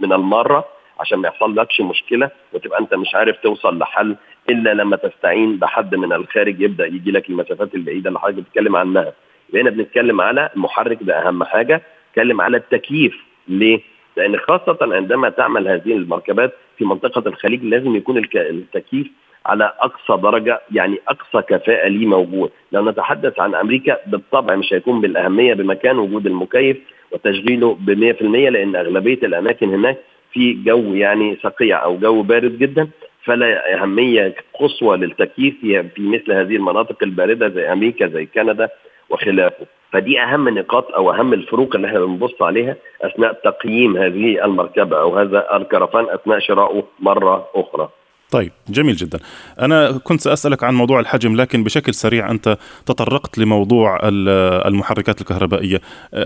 من 0.00 0.12
الماره 0.12 0.64
عشان 1.00 1.18
ما 1.18 1.28
يحصل 1.28 1.56
لكش 1.56 1.80
مشكلة 1.80 2.30
وتبقى 2.52 2.78
أنت 2.80 2.94
مش 2.94 3.14
عارف 3.14 3.36
توصل 3.42 3.78
لحل 3.78 4.16
إلا 4.50 4.74
لما 4.74 4.96
تستعين 4.96 5.56
بحد 5.56 5.94
من 5.94 6.12
الخارج 6.12 6.60
يبدأ 6.60 6.86
يجي 6.86 7.10
لك 7.10 7.30
المسافات 7.30 7.74
البعيدة 7.74 8.08
اللي 8.08 8.20
حضرتك 8.20 8.38
بتتكلم 8.38 8.76
عنها. 8.76 9.12
هنا 9.54 9.70
بنتكلم 9.70 10.20
على 10.20 10.50
المحرك 10.56 10.98
ده 11.02 11.28
أهم 11.28 11.44
حاجة، 11.44 11.82
نتكلم 12.10 12.40
على 12.40 12.56
التكييف 12.56 13.14
ليه؟ 13.48 13.80
لأن 14.16 14.36
خاصة 14.38 14.78
عندما 14.82 15.28
تعمل 15.30 15.68
هذه 15.68 15.92
المركبات 15.92 16.52
في 16.78 16.84
منطقة 16.84 17.28
الخليج 17.28 17.64
لازم 17.64 17.96
يكون 17.96 18.22
التكييف 18.36 19.06
على 19.46 19.72
أقصى 19.80 20.22
درجة 20.22 20.60
يعني 20.72 20.98
أقصى 21.08 21.42
كفاءة 21.48 21.88
ليه 21.88 22.06
موجود، 22.06 22.50
لو 22.72 22.88
نتحدث 22.90 23.40
عن 23.40 23.54
أمريكا 23.54 23.96
بالطبع 24.06 24.56
مش 24.56 24.74
هيكون 24.74 25.00
بالأهمية 25.00 25.54
بمكان 25.54 25.98
وجود 25.98 26.26
المكيف 26.26 26.76
وتشغيله 27.12 27.74
ب 27.80 27.90
100% 27.90 28.22
لأن 28.50 28.76
أغلبية 28.76 29.18
الأماكن 29.22 29.68
هناك 29.68 29.98
في 30.32 30.52
جو 30.52 30.94
يعني 30.94 31.36
صقيع 31.42 31.84
أو 31.84 31.98
جو 31.98 32.22
بارد 32.22 32.58
جدا 32.58 32.88
فلا 33.24 33.74
أهمية 33.74 34.34
قصوى 34.54 34.96
للتكييف 34.96 35.54
في 35.60 35.90
مثل 35.98 36.32
هذه 36.32 36.56
المناطق 36.56 36.96
الباردة 37.02 37.48
زي 37.48 37.72
أمريكا 37.72 38.06
زي 38.08 38.26
كندا 38.26 38.68
وخلافه. 39.10 39.66
فدي 39.92 40.20
أهم 40.20 40.48
نقاط 40.48 40.92
أو 40.94 41.10
أهم 41.12 41.32
الفروق 41.32 41.74
اللي 41.76 41.86
إحنا 41.86 42.00
بنبص 42.00 42.42
عليها 42.42 42.76
أثناء 43.02 43.32
تقييم 43.32 43.96
هذه 43.96 44.44
المركبة 44.44 45.00
أو 45.00 45.18
هذا 45.18 45.56
الكرفان 45.56 46.04
أثناء 46.08 46.38
شرائه 46.38 46.82
مرة 47.00 47.48
أخرى. 47.54 47.88
طيب 48.32 48.52
جميل 48.68 48.96
جدا. 48.96 49.18
أنا 49.60 49.92
كنت 50.04 50.20
سأسألك 50.20 50.64
عن 50.64 50.74
موضوع 50.74 51.00
الحجم 51.00 51.36
لكن 51.36 51.64
بشكل 51.64 51.94
سريع 51.94 52.30
أنت 52.30 52.58
تطرقت 52.86 53.38
لموضوع 53.38 54.00
المحركات 54.02 55.20
الكهربائية. 55.20 55.80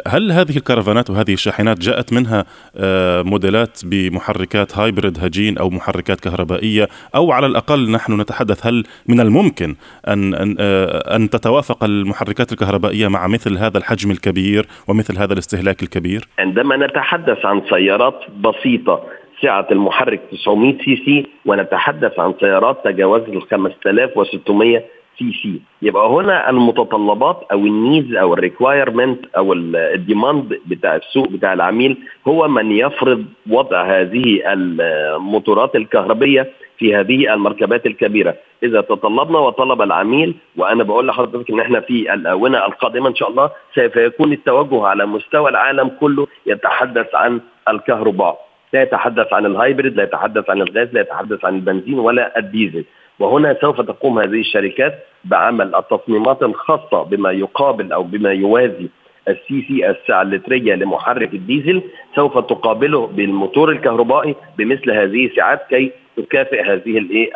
هل 0.07 0.33
هذه 0.33 0.57
الكرفانات 0.57 1.11
وهذه 1.11 1.33
الشاحنات 1.33 1.79
جاءت 1.79 2.13
منها 2.13 2.45
آه، 2.77 3.23
موديلات 3.23 3.81
بمحركات 3.85 4.79
هايبريد 4.79 5.25
هجين 5.25 5.59
أو 5.59 5.71
محركات 5.71 6.21
كهربائية؟ 6.21 6.89
أو 7.15 7.33
على 7.33 7.47
الأقل 7.47 7.91
نحن 7.91 8.21
نتحدث 8.21 8.67
هل 8.67 8.85
من 9.07 9.21
الممكن 9.21 9.77
أن, 10.09 10.35
أن, 10.35 10.57
آه، 10.59 11.17
أن 11.17 11.31
تتوافق 11.31 11.85
المحركات 11.85 12.53
الكهربائية 12.53 13.09
مع 13.09 13.27
مثل 13.27 13.59
هذا 13.59 13.79
الحجم 13.79 14.11
الكبير 14.11 14.67
ومثل 14.89 15.19
هذا 15.19 15.33
الاستهلاك 15.33 15.83
الكبير؟ 15.83 16.29
عندما 16.39 16.77
نتحدث 16.77 17.45
عن 17.45 17.63
سيارات 17.71 18.21
بسيطة 18.41 19.03
سعة 19.43 19.67
المحرك 19.71 20.21
900 20.33 20.79
سي 20.85 20.97
سي 20.97 21.27
ونتحدث 21.47 22.21
عن 22.21 22.35
سيارات 22.41 22.85
تجاوزت 22.85 23.29
ال 23.29 23.43
5600 23.43 24.83
سي 25.19 25.33
سي. 25.43 25.61
يبقى 25.83 26.09
هنا 26.09 26.51
المتطلبات 26.51 27.47
أو 27.53 27.59
ال 27.59 27.68
needs 27.68 28.15
أو 28.17 28.35
ال 28.35 28.42
requirement 28.42 29.27
أو 29.37 29.53
ال 29.53 29.68
demand 29.68 30.61
بتاع 30.67 30.97
السوق 30.97 31.29
بتاع 31.29 31.53
العميل 31.53 31.97
هو 32.29 32.49
من 32.49 32.73
يفرض 32.73 33.25
وضع 33.51 33.83
هذه 33.85 34.53
الموتورات 34.53 35.77
الكهربية 35.77 36.53
في 36.79 36.97
هذه 36.97 37.35
المركبات 37.35 37.87
الكبيرة. 37.87 38.35
إذا 38.63 38.81
تطلبنا 38.81 39.39
وطلب 39.39 39.83
العميل 39.83 40.35
وأنا 40.57 40.83
بقول 40.85 41.07
لحضرتك 41.07 41.51
إن 41.51 41.61
إحنا 41.61 41.81
في 41.81 42.15
الآونة 42.15 42.67
القادمة 42.67 43.09
إن 43.09 43.15
شاء 43.15 43.31
الله 43.31 43.51
سوف 43.75 43.97
يكون 43.97 44.33
التوجه 44.33 44.87
على 44.87 45.07
مستوى 45.07 45.51
العالم 45.51 45.89
كله 46.01 46.27
يتحدث 46.47 47.15
عن 47.15 47.41
الكهرباء. 47.69 48.46
لا 48.77 48.83
يتحدث 48.83 49.33
عن 49.33 49.47
ال 49.47 49.54
hybrid 49.54 49.97
لا 49.97 50.03
يتحدث 50.03 50.51
عن 50.51 50.63
الغاز 50.63 50.89
لا 50.93 51.01
يتحدث 51.01 51.45
عن 51.45 51.55
البنزين 51.57 51.99
ولا 51.99 52.39
الديزل. 52.39 52.85
وهنا 53.19 53.57
سوف 53.61 53.81
تقوم 53.81 54.19
هذه 54.19 54.41
الشركات 54.41 54.95
بعمل 55.25 55.75
التصميمات 55.75 56.43
الخاصة 56.43 57.03
بما 57.03 57.31
يقابل 57.31 57.93
أو 57.93 58.03
بما 58.03 58.33
يوازي 58.33 58.89
ال 59.29 59.59
CC 59.69 59.91
الساعة 59.91 60.23
اللترية 60.23 60.75
لمحرك 60.75 61.35
الديزل. 61.35 61.83
سوف 62.17 62.39
تقابله 62.39 63.07
بالموتور 63.07 63.71
الكهربائي 63.71 64.35
بمثل 64.59 64.91
هذه 64.91 65.27
الساعات 65.27 65.61
كي 65.71 65.93
تكافئ 66.17 66.63
هذه 66.63 66.99
الايه 66.99 67.31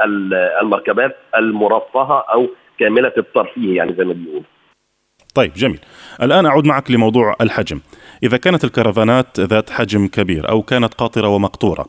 المركبات 0.62 1.16
المرفهة 1.36 2.24
أو 2.34 2.48
كاملة 2.78 3.12
الترفيه 3.18 3.76
يعني 3.76 3.92
زي 3.98 4.04
ما 4.04 4.12
بيقولوا. 4.12 4.59
طيب 5.34 5.52
جميل. 5.52 5.80
الآن 6.22 6.46
أعود 6.46 6.64
معك 6.64 6.90
لموضوع 6.90 7.36
الحجم. 7.40 7.80
إذا 8.22 8.36
كانت 8.36 8.64
الكرفانات 8.64 9.40
ذات 9.40 9.70
حجم 9.70 10.06
كبير 10.06 10.48
أو 10.48 10.62
كانت 10.62 10.94
قاطرة 10.94 11.28
ومقطورة 11.28 11.86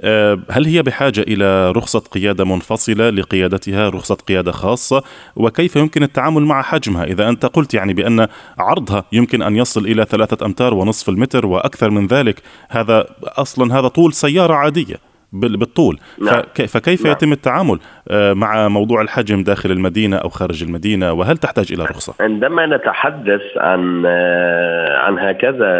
آه، 0.00 0.38
هل 0.50 0.66
هي 0.66 0.82
بحاجة 0.82 1.20
إلى 1.20 1.70
رخصة 1.70 1.98
قيادة 1.98 2.44
منفصلة 2.44 3.10
لقيادتها 3.10 3.88
رخصة 3.88 4.14
قيادة 4.14 4.52
خاصة؟ 4.52 5.02
وكيف 5.36 5.76
يمكن 5.76 6.02
التعامل 6.02 6.42
مع 6.42 6.62
حجمها؟ 6.62 7.04
إذا 7.04 7.28
أنت 7.28 7.46
قلت 7.46 7.74
يعني 7.74 7.94
بأن 7.94 8.26
عرضها 8.58 9.04
يمكن 9.12 9.42
أن 9.42 9.56
يصل 9.56 9.86
إلى 9.86 10.04
ثلاثة 10.04 10.46
أمتار 10.46 10.74
ونصف 10.74 11.08
المتر 11.08 11.46
وأكثر 11.46 11.90
من 11.90 12.06
ذلك 12.06 12.42
هذا 12.68 13.06
أصلا 13.22 13.78
هذا 13.78 13.88
طول 13.88 14.12
سيارة 14.12 14.54
عادية. 14.54 15.13
بالطول 15.34 15.98
نعم. 16.18 16.42
فكيف 16.66 17.04
نعم. 17.04 17.12
يتم 17.12 17.32
التعامل 17.32 17.78
آه، 18.08 18.32
مع 18.32 18.68
موضوع 18.68 19.02
الحجم 19.02 19.42
داخل 19.42 19.70
المدينة 19.70 20.16
أو 20.16 20.28
خارج 20.28 20.62
المدينة 20.62 21.12
وهل 21.12 21.36
تحتاج 21.36 21.72
إلى 21.72 21.84
رخصة؟ 21.84 22.14
عندما 22.20 22.66
نتحدث 22.66 23.42
عن 23.56 24.02
آه، 24.06 24.98
عن 24.98 25.18
هكذا 25.18 25.74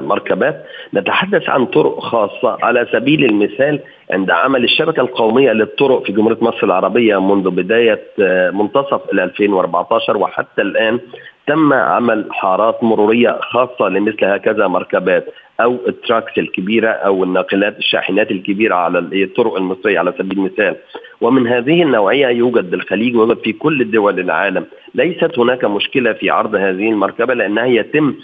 مركبات 0.00 0.64
نتحدث 0.94 1.48
عن 1.48 1.66
طرق 1.66 2.00
خاصة 2.00 2.58
على 2.62 2.86
سبيل 2.92 3.24
المثال 3.24 3.80
عند 4.10 4.30
عمل 4.30 4.64
الشبكة 4.64 5.00
القومية 5.00 5.52
للطرق 5.52 6.02
في 6.06 6.12
جمهورية 6.12 6.38
مصر 6.40 6.60
العربية 6.62 7.20
منذ 7.20 7.50
بداية 7.50 8.02
آه، 8.22 8.50
منتصف 8.50 9.00
2014 9.12 10.16
وحتى 10.16 10.62
الآن 10.62 11.00
تم 11.46 11.72
عمل 11.72 12.28
حارات 12.30 12.84
مرورية 12.84 13.38
خاصة 13.40 13.88
لمثل 13.88 14.24
هكذا 14.24 14.66
مركبات 14.66 15.24
أو 15.60 15.76
التراكس 15.88 16.38
الكبيرة 16.38 16.88
أو 16.88 17.24
الناقلات 17.24 17.78
الشاحنات 17.78 18.30
الكبيرة 18.30 18.74
على 18.74 18.98
الطرق 18.98 19.56
المصرية 19.56 19.98
على 19.98 20.14
سبيل 20.18 20.38
المثال. 20.38 20.76
ومن 21.20 21.46
هذه 21.46 21.82
النوعية 21.82 22.26
يوجد 22.26 22.70
بالخليج 22.70 23.16
ويوجد 23.16 23.38
في 23.38 23.52
كل 23.52 23.90
دول 23.90 24.20
العالم. 24.20 24.66
ليست 24.94 25.38
هناك 25.38 25.64
مشكلة 25.64 26.12
في 26.12 26.30
عرض 26.30 26.54
هذه 26.54 26.90
المركبة 26.90 27.34
لأنها 27.34 27.66
يتم 27.66 28.14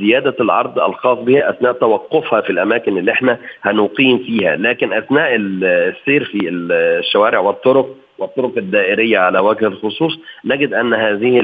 زيادة 0.00 0.34
العرض 0.40 0.78
الخاص 0.78 1.18
بها 1.18 1.50
أثناء 1.50 1.72
توقفها 1.72 2.40
في 2.40 2.50
الأماكن 2.50 2.98
اللي 2.98 3.12
إحنا 3.12 3.38
هنقيم 3.62 4.18
فيها. 4.18 4.56
لكن 4.56 4.92
أثناء 4.92 5.36
السير 5.36 6.24
في 6.24 6.48
الشوارع 6.48 7.38
والطرق 7.38 7.96
والطرق 8.18 8.52
الدائرية 8.56 9.18
على 9.18 9.38
وجه 9.38 9.66
الخصوص 9.66 10.18
نجد 10.44 10.74
أن 10.74 10.94
هذه 10.94 11.40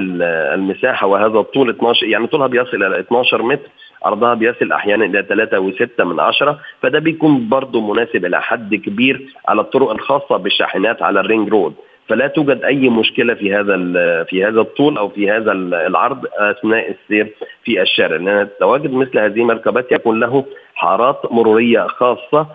المساحة 0.55 1.07
وهذا 1.07 1.39
الطول 1.39 1.71
12 1.71 2.07
يعني 2.07 2.27
طولها 2.27 2.47
بيصل 2.47 2.85
إلى 2.85 3.01
12 3.01 3.43
متر 3.43 3.69
عرضها 4.05 4.35
بيصل 4.35 4.73
أحيانا 4.73 5.05
إلى 5.05 5.23
3 5.29 5.71
و6 5.71 6.05
من 6.05 6.21
عشرة 6.21 6.61
فده 6.83 6.99
بيكون 6.99 7.49
برضه 7.49 7.93
مناسب 7.93 8.25
إلى 8.25 8.43
حد 8.43 8.75
كبير 8.75 9.27
على 9.49 9.61
الطرق 9.61 9.91
الخاصة 9.91 10.37
بالشاحنات 10.37 11.03
على 11.03 11.21
ال 11.21 11.26
ring 11.26 11.49
road 11.49 11.75
فلا 12.09 12.27
توجد 12.27 12.65
أي 12.65 12.89
مشكلة 12.89 13.35
في 13.35 13.55
هذا 13.55 13.77
في 14.25 14.45
هذا 14.45 14.61
الطول 14.61 14.99
أو 14.99 15.09
في 15.09 15.31
هذا 15.31 15.53
العرض 15.53 16.27
أثناء 16.37 16.91
السير 16.91 17.35
في 17.65 17.83
الشارع 17.83 18.17
لأن 18.17 18.49
تواجد 18.61 18.93
مثل 18.93 19.19
هذه 19.19 19.41
المركبات 19.41 19.93
يكون 19.93 20.21
له 20.21 20.45
حارات 20.75 21.33
مرورية 21.33 21.87
خاصة 21.87 22.47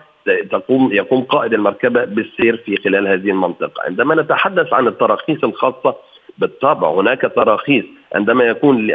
تقوم 0.50 0.92
يقوم 0.92 1.22
قائد 1.22 1.54
المركبة 1.54 2.04
بالسير 2.04 2.56
في 2.56 2.76
خلال 2.76 3.08
هذه 3.08 3.30
المنطقة. 3.30 3.82
عندما 3.84 4.14
نتحدث 4.14 4.72
عن 4.72 4.86
التراخيص 4.86 5.44
الخاصة 5.44 5.96
بالطبع 6.38 6.90
هناك 6.90 7.20
تراخيص. 7.36 7.84
عندما 8.14 8.44
يكون 8.44 8.90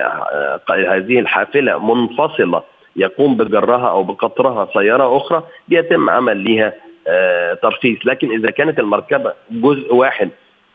هذه 0.69 1.19
الحافلة 1.19 1.93
منفصلة 1.93 2.63
يقوم 2.95 3.37
بجرها 3.37 3.89
أو 3.89 4.03
بقطرها 4.03 4.67
سيارة 4.73 5.17
أخرى 5.17 5.43
بيتم 5.67 6.09
عمل 6.09 6.43
لها 6.43 6.73
آه، 7.07 7.53
ترخيص. 7.53 7.97
لكن 8.05 8.31
إذا 8.31 8.51
كانت 8.51 8.79
المركبة 8.79 9.33
جزء 9.51 9.95
واحد 9.95 10.29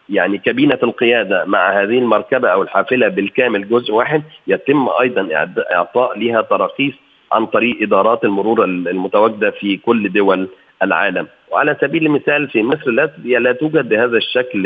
يعني 0.09 0.38
كابينة 0.38 0.79
القيادة 0.83 1.44
مع 1.44 1.83
هذه 1.83 1.99
المركبة 1.99 2.49
أو 2.49 2.62
الحافلة 2.62 3.09
بالكامل 3.09 3.68
جزء 3.68 3.92
واحد 3.92 4.23
يتم 4.47 4.88
أيضا 5.01 5.29
إعطاء 5.73 6.18
لها 6.18 6.42
تراخيص 6.42 6.94
عن 7.33 7.47
طريق 7.47 7.83
إدارات 7.83 8.25
المرور 8.25 8.64
المتواجدة 8.64 9.51
في 9.51 9.77
كل 9.77 10.12
دول 10.12 10.49
العالم. 10.83 11.27
وعلى 11.51 11.77
سبيل 11.81 12.07
المثال 12.07 12.49
في 12.49 12.62
مصر 12.62 12.91
لا 13.25 13.53
توجد 13.53 13.88
بهذا 13.88 14.17
الشكل 14.17 14.62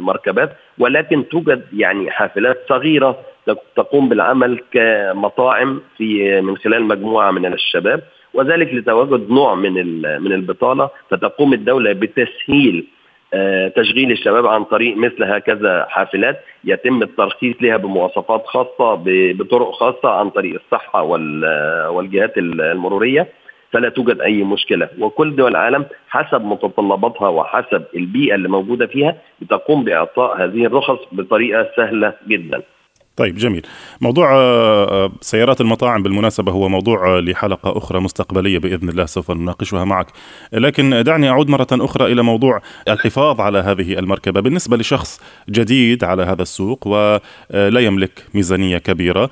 مركبات 0.00 0.52
ولكن 0.78 1.28
توجد 1.28 1.62
يعني 1.72 2.10
حافلات 2.10 2.58
صغيرة 2.68 3.18
تقوم 3.76 4.08
بالعمل 4.08 4.60
كمطاعم 4.72 5.80
في 5.98 6.40
من 6.40 6.56
خلال 6.56 6.84
مجموعة 6.84 7.30
من 7.30 7.46
الشباب 7.52 8.02
وذلك 8.34 8.74
لتواجد 8.74 9.30
نوع 9.30 9.54
من 9.54 9.72
من 10.22 10.32
البطالة 10.32 10.90
فتقوم 11.10 11.52
الدولة 11.52 11.92
بتسهيل 11.92 12.86
تشغيل 13.76 14.12
الشباب 14.12 14.46
عن 14.46 14.64
طريق 14.64 14.96
مثل 14.96 15.24
هكذا 15.24 15.86
حافلات 15.88 16.40
يتم 16.64 17.02
الترخيص 17.02 17.56
لها 17.60 17.76
بمواصفات 17.76 18.46
خاصة 18.46 19.02
بطرق 19.32 19.70
خاصة 19.70 20.08
عن 20.10 20.30
طريق 20.30 20.60
الصحة 20.64 21.02
والجهات 21.90 22.38
المرورية 22.38 23.28
فلا 23.72 23.88
توجد 23.88 24.20
أي 24.20 24.42
مشكلة. 24.42 24.88
وكل 24.98 25.36
دول 25.36 25.50
العالم 25.50 25.84
حسب 26.08 26.44
متطلباتها 26.44 27.28
وحسب 27.28 27.84
البيئة 27.96 28.34
اللي 28.34 28.48
موجودة 28.48 28.86
فيها 28.86 29.16
بتقوم 29.40 29.84
بإعطاء 29.84 30.44
هذه 30.44 30.66
الرخص 30.66 30.98
بطريقة 31.12 31.68
سهلة 31.76 32.12
جدا. 32.28 32.62
طيب 33.18 33.36
جميل. 33.36 33.66
موضوع 34.00 34.32
آه، 34.32 35.04
آه، 35.04 35.12
سيارات 35.20 35.60
المطاعم 35.60 36.02
بالمناسبة 36.02 36.52
هو 36.52 36.68
موضوع 36.68 37.16
آه، 37.16 37.20
لحلقة 37.20 37.78
أخرى 37.78 38.00
مستقبلية 38.00 38.58
بإذن 38.58 38.88
الله 38.88 39.06
سوف 39.06 39.30
نناقشها 39.30 39.84
معك. 39.84 40.06
لكن 40.52 41.02
دعني 41.02 41.28
أعود 41.28 41.48
مرة 41.48 41.66
أخرى 41.72 42.12
إلى 42.12 42.22
موضوع 42.22 42.62
الحفاظ 42.88 43.40
على 43.40 43.58
هذه 43.58 43.98
المركبة. 43.98 44.40
بالنسبة 44.40 44.76
لشخص 44.76 45.20
جديد 45.50 46.04
على 46.04 46.22
هذا 46.22 46.42
السوق 46.42 46.86
ولا 46.86 47.80
يملك 47.80 48.24
ميزانية 48.34 48.78
كبيرة 48.78 49.30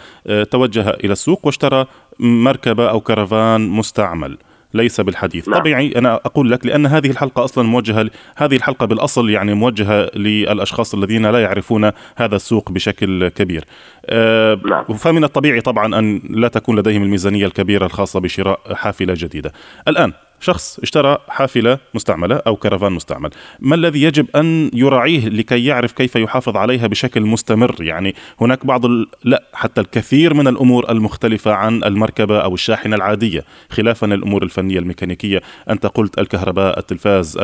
توجه 0.51 0.91
إلى 0.91 1.13
السوق 1.13 1.47
واشترى 1.47 1.87
مركبة 2.19 2.91
أو 2.91 3.01
كرفان 3.01 3.69
مستعمل. 3.69 4.39
ليس 4.75 5.01
بالحديث 5.01 5.49
نعم. 5.49 5.61
طبيعي 5.61 5.93
أنا 5.97 6.15
أقول 6.15 6.51
لك 6.51 6.67
لأن 6.67 6.87
هذه 6.87 7.11
الحلقة 7.11 7.45
أصلا 7.45 7.69
موجهة 7.69 8.11
هذه 8.37 8.57
الحلقة 8.57 8.87
بالأصل 8.87 9.31
يعني 9.31 9.55
موجهة 9.55 10.11
للأشخاص 10.17 10.95
الذين 10.95 11.27
لا 11.27 11.43
يعرفون 11.43 11.91
هذا 12.17 12.37
السوق 12.37 12.73
بشكل 12.73 13.29
كبير 13.29 13.65
آه 14.07 14.61
نعم. 14.65 14.85
فمن 14.85 15.25
الطبيعي 15.25 15.61
طبعا 15.61 15.99
أن 15.99 16.21
لا 16.31 16.49
تكون 16.49 16.79
لديهم 16.79 17.03
الميزانية 17.03 17.47
الكبيرة 17.47 17.87
الخاصة 17.87 18.21
بشراء 18.21 18.75
حافلة 18.75 19.15
جديدة 19.17 19.53
الآن 19.89 20.13
شخص 20.41 20.79
اشترى 20.79 21.19
حافلة 21.29 21.79
مستعملة 21.95 22.43
أو 22.47 22.57
كرفان 22.57 22.93
مستعمل. 22.93 23.31
ما 23.61 23.75
الذي 23.75 24.03
يجب 24.03 24.27
أن 24.37 24.71
يراعيه 24.75 25.29
لكي 25.29 25.65
يعرف 25.65 25.93
كيف 25.93 26.17
يحافظ 26.17 26.57
عليها 26.57 26.87
بشكل 26.87 27.21
مستمر؟ 27.21 27.75
يعني 27.81 28.15
هناك 28.41 28.67
بعض 28.67 28.85
ال... 28.85 29.07
لا 29.25 29.43
حتى 29.53 29.81
الكثير 29.81 30.35
من 30.35 30.49
الأمور 30.49 30.91
المختلفة 30.91 31.53
عن 31.53 31.85
المركبة 31.85 32.39
أو 32.39 32.55
الشاحنة 32.55 32.97
العادية 32.97 33.45
خلافا 33.71 34.07
الأمور 34.07 34.43
الفنية 34.43 34.79
الميكانيكية 34.79 35.41
أنت 35.71 35.87
قلت 35.87 36.19
الكهرباء 36.19 36.79
التلفاز 36.79 37.39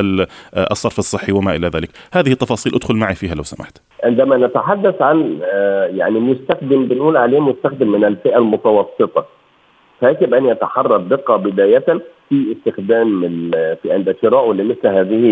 الصرف 0.55 0.99
الصحي 0.99 1.33
وما 1.33 1.57
إلى 1.57 1.69
ذلك. 1.69 1.91
هذه 2.13 2.33
التفاصيل 2.33 2.75
أدخل 2.75 2.95
معي 2.95 3.15
فيها 3.15 3.35
لو 3.35 3.43
سمحت. 3.43 3.79
عندما 4.05 4.37
نتحدث 4.37 5.03
عن 5.03 5.41
آه، 5.43 5.85
يعني 5.85 6.21
مستخدم 6.21 6.87
بنقول 6.89 7.17
عليه 7.17 7.41
مستخدم 7.41 7.93
من 7.93 8.05
الفئة 8.05 8.39
المتوسطة. 8.39 9.42
فيجب 10.03 10.35
أن 10.35 10.47
يتحرى 10.47 10.97
الدقه 10.97 11.37
بداية 11.37 11.87
في 12.29 12.57
استخدام 12.57 13.21
في 13.83 13.93
عند 13.93 14.17
شرائه 14.23 14.53
لمثل 14.53 14.87
هذه 14.87 15.25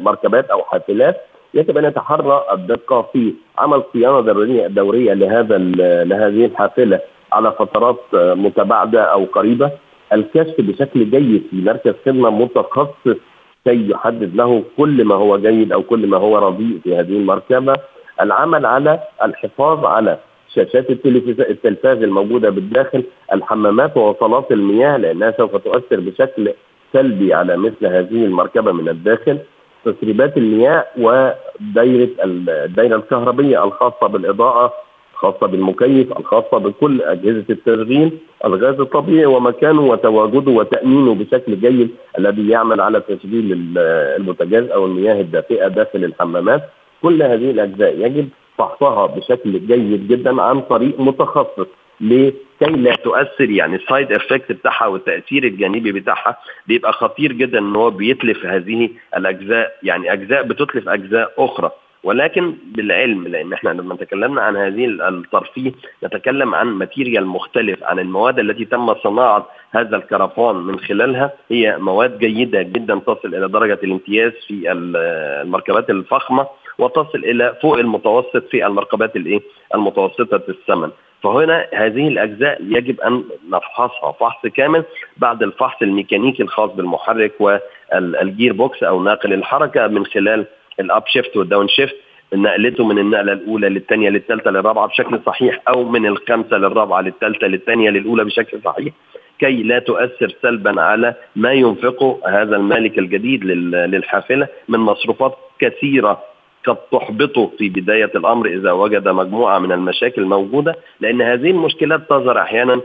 مركبات 0.00 0.50
أو 0.50 0.62
حافلات. 0.62 1.20
يجب 1.54 1.78
أن 1.78 1.84
يتحرى 1.84 2.44
الدقة 2.52 3.02
في 3.12 3.34
عمل 3.58 3.82
صيانة 3.92 4.20
دوريه 4.20 4.66
دورية 4.66 5.12
لهذا 5.12 5.58
لهذه 6.04 6.44
الحافلة 6.46 7.00
على 7.32 7.52
فترات 7.52 8.00
متباعدة 8.14 9.02
أو 9.02 9.24
قريبة. 9.24 9.70
الكشف 10.12 10.54
بشكل 10.58 11.10
جيد 11.10 11.42
في 11.50 11.56
مركز 11.56 11.94
خدمة 12.06 12.30
متخصص 12.30 13.16
كي 13.64 13.90
يحدد 13.90 14.34
له 14.36 14.62
كل 14.76 15.04
ما 15.04 15.14
هو 15.14 15.38
جيد 15.38 15.72
أو 15.72 15.82
كل 15.82 16.06
ما 16.06 16.16
هو 16.16 16.38
رديء 16.38 16.78
في 16.84 16.96
هذه 16.96 17.16
المركبة. 17.16 17.74
العمل 18.20 18.66
على 18.66 19.00
الحفاظ 19.22 19.84
على 19.84 20.18
شاشات 20.54 20.90
التلفاز 20.90 22.02
الموجودة 22.02 22.50
بالداخل 22.50 23.02
الحمامات 23.32 23.96
ووصلات 23.96 24.52
المياه 24.52 24.96
لأنها 24.96 25.34
سوف 25.38 25.56
تؤثر 25.56 26.00
بشكل 26.00 26.52
سلبي 26.92 27.34
على 27.34 27.56
مثل 27.56 27.86
هذه 27.86 28.24
المركبة 28.24 28.72
من 28.72 28.88
الداخل. 28.88 29.38
تسريبات 29.84 30.36
المياه 30.36 30.84
ودائره 30.98 32.08
الدائره 32.24 32.96
الكهربية 32.96 33.64
الخاصة 33.64 34.06
بالإضاءة 34.06 34.72
الخاصة 35.12 35.46
بالمكيف 35.46 36.18
الخاصة 36.18 36.58
بكل 36.58 37.02
أجهزة 37.02 37.44
التشغيل 37.50 38.10
الغاز 38.44 38.80
الطبيعي 38.80 39.26
ومكانه 39.26 39.82
وتواجده 39.82 40.50
وتأمينه 40.50 41.14
بشكل 41.14 41.60
جيد 41.60 41.90
الذي 42.18 42.48
يعمل 42.48 42.80
على 42.80 43.00
تشغيل 43.00 43.76
البوتاجاز 44.16 44.70
أو 44.70 44.84
المياه 44.86 45.20
الدافئة 45.20 45.68
داخل 45.68 46.04
الحمامات. 46.04 46.62
كل 47.02 47.22
هذه 47.22 47.50
الأجزاء 47.50 47.94
يجب 47.98 48.28
فحصها 48.58 49.06
بشكل 49.06 49.66
جيد 49.66 50.08
جدا 50.08 50.42
عن 50.42 50.60
طريق 50.60 51.00
متخصص 51.00 51.66
لكي 52.00 52.34
لا 52.60 52.92
تؤثر 52.94 53.50
يعني 53.50 53.76
ال 53.76 53.83
side 53.83 54.12
effect 54.12 54.52
بتاعها 54.52 54.86
والتاثير 54.86 55.44
الجانبي 55.44 55.92
بتاعها 55.92 56.36
بيبقى 56.66 56.92
خطير 56.92 57.32
جدا 57.32 57.58
إن 57.58 57.76
هو 57.76 57.90
بيتلف 57.90 58.46
هذه 58.46 58.90
الأجزاء 59.16 59.72
يعني 59.82 60.12
أجزاء 60.12 60.42
بتتلف 60.42 60.88
أجزاء 60.88 61.32
أخرى. 61.38 61.70
ولكن 62.04 62.54
بالعلم 62.74 63.28
لأن 63.28 63.52
إحنا 63.52 63.70
لما 63.70 63.94
تكلمنا 63.96 64.42
عن 64.42 64.56
هذه 64.56 64.84
الترفيه 64.86 65.72
نتكلم 66.04 66.54
عن 66.54 66.66
material 66.66 67.26
مختلف 67.26 67.84
عن 67.84 67.98
المواد 67.98 68.38
التي 68.38 68.64
تم 68.64 68.94
صناعة 68.94 69.48
هذا 69.70 69.96
الكرفان 69.96 70.56
من 70.56 70.78
خلالها. 70.78 71.32
هي 71.50 71.76
مواد 71.78 72.18
جيدة 72.18 72.62
جدا 72.62 73.00
تصل 73.06 73.34
إلى 73.34 73.48
درجة 73.48 73.78
الامتياز 73.84 74.32
في 74.48 74.72
المركبات 74.72 75.90
الفخمة. 75.90 76.46
وتصل 76.78 77.18
إلى 77.18 77.56
فوق 77.62 77.78
المتوسط 77.78 78.48
في 78.50 78.66
المركبات 78.66 79.16
الإيه؟ 79.16 79.40
المتوسطة 79.74 80.42
الثمن. 80.48 80.90
فهنا 81.22 81.66
هذه 81.74 82.08
الأجزاء 82.08 82.62
يجب 82.62 83.00
أن 83.00 83.24
نفحصها. 83.50 84.12
فحص 84.12 84.46
كامل 84.46 84.84
بعد 85.16 85.42
الفحص 85.42 85.82
الميكانيكي 85.82 86.42
الخاص 86.42 86.70
بالمحرك 86.70 87.32
وال 87.40 88.52
gearbox 88.52 88.82
أو 88.82 89.02
ناقل 89.02 89.32
الحركة 89.32 89.86
من 89.86 90.06
خلال 90.06 90.46
ال 90.80 91.02
upshift 91.06 91.36
وال 91.36 91.68
downshift. 91.68 91.94
نقلته 92.34 92.84
من 92.84 92.98
النقلة 92.98 93.32
الأولى 93.32 93.68
للثانية 93.68 94.10
للثالثة 94.10 94.50
للرابعة 94.50 94.86
بشكل 94.86 95.20
صحيح 95.26 95.60
أو 95.68 95.84
من 95.84 96.06
الخامسة 96.06 96.56
للرابعة 96.56 97.00
للثالثة 97.00 97.46
للثانية 97.46 97.90
للأولى 97.90 98.24
بشكل 98.24 98.60
صحيح. 98.64 98.94
كي 99.38 99.62
لا 99.62 99.78
تؤثر 99.78 100.34
سلبا 100.42 100.80
على 100.80 101.14
ما 101.36 101.52
ينفقه 101.52 102.20
هذا 102.26 102.56
المالك 102.56 102.98
الجديد 102.98 103.44
للحافلة 103.44 104.48
من 104.68 104.78
مصروفات 104.78 105.36
كثيرة 105.58 106.22
قد 106.66 106.76
تحبطه 106.76 107.50
في 107.58 107.68
بداية 107.68 108.10
الأمر 108.14 108.46
إذا 108.46 108.72
وجد 108.72 109.08
مجموعة 109.08 109.58
من 109.58 109.72
المشاكل 109.72 110.24
موجودة 110.24 110.76
لأن 111.00 111.22
هذه 111.22 111.50
المشكلات 111.50 112.00
تظهر 112.10 112.42
أحيانا. 112.42 112.80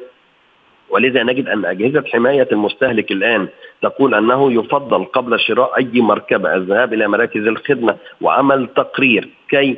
ولذا 0.90 1.24
نجد 1.24 1.48
أن 1.48 1.66
أجهزة 1.66 2.04
حماية 2.14 2.48
المستهلك 2.52 3.12
الآن 3.12 3.48
تقول 3.82 4.16
أنه 4.16 4.54
يفضل 4.54 5.06
قبل 5.06 5.40
شراء 5.40 5.78
أي 5.78 6.02
مركبه 6.02 6.56
الذهاب 6.56 6.94
إلى 6.94 7.08
مراكز 7.08 7.48
الخدمة 7.48 7.96
وعمل 8.22 8.68
تقرير 8.76 9.30
كي 9.50 9.78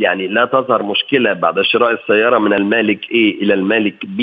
يعني 0.00 0.28
لا 0.28 0.44
تظهر 0.44 0.82
مشكلة 0.82 1.32
بعد 1.32 1.60
شراء 1.60 1.92
السيارة 1.92 2.38
من 2.38 2.52
المالك 2.52 3.04
A 3.04 3.12
إلى 3.42 3.54
المالك 3.54 4.04
B 4.18 4.22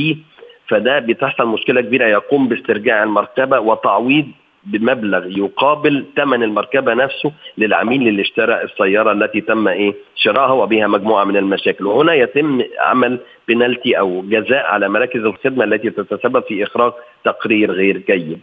فده 0.68 1.00
بتحصل 1.00 1.48
مشكلة 1.48 1.82
كبيرة 1.82 2.06
يقوم 2.08 2.48
باسترجاع 2.48 3.04
المركبة 3.04 3.60
وتعويض 3.60 4.26
بمبلغ 4.66 5.26
يقابل 5.38 6.06
ثمن 6.16 6.44
المركبة 6.44 6.94
نفسه 6.94 7.32
للعميل 7.58 8.08
اللي 8.08 8.22
اشترى 8.22 8.64
السيارة 8.64 9.12
التي 9.12 9.42
تم 9.42 9.68
إيه؟ 9.68 9.94
شرائها 10.16 10.52
وبها 10.52 10.88
مجموعة 10.88 11.24
من 11.24 11.38
المشاكل. 11.38 11.86
وهنا 11.86 12.14
يتم 12.14 12.62
عمل 12.80 13.20
بنالتي 13.48 14.00
أو 14.00 14.22
جزاء 14.22 14.66
على 14.66 14.90
مراكز 14.90 15.22
الخدمة 15.22 15.64
التي 15.64 15.90
تتسبب 15.90 16.44
في 16.44 16.64
إخراج 16.64 16.94
تقرير 17.24 17.72
غير 17.72 17.98
جيد. 17.98 18.40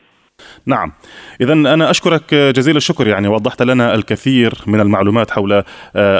نعم. 0.66 0.92
إذا 1.40 1.52
أنا 1.52 1.90
أشكرك 1.90 2.34
جزيل 2.34 2.76
الشكر 2.76 3.06
يعني 3.06 3.28
وضحت 3.28 3.62
لنا 3.62 3.94
الكثير 3.94 4.54
من 4.66 4.80
المعلومات 4.80 5.30
حول 5.30 5.52
آه، 5.52 5.64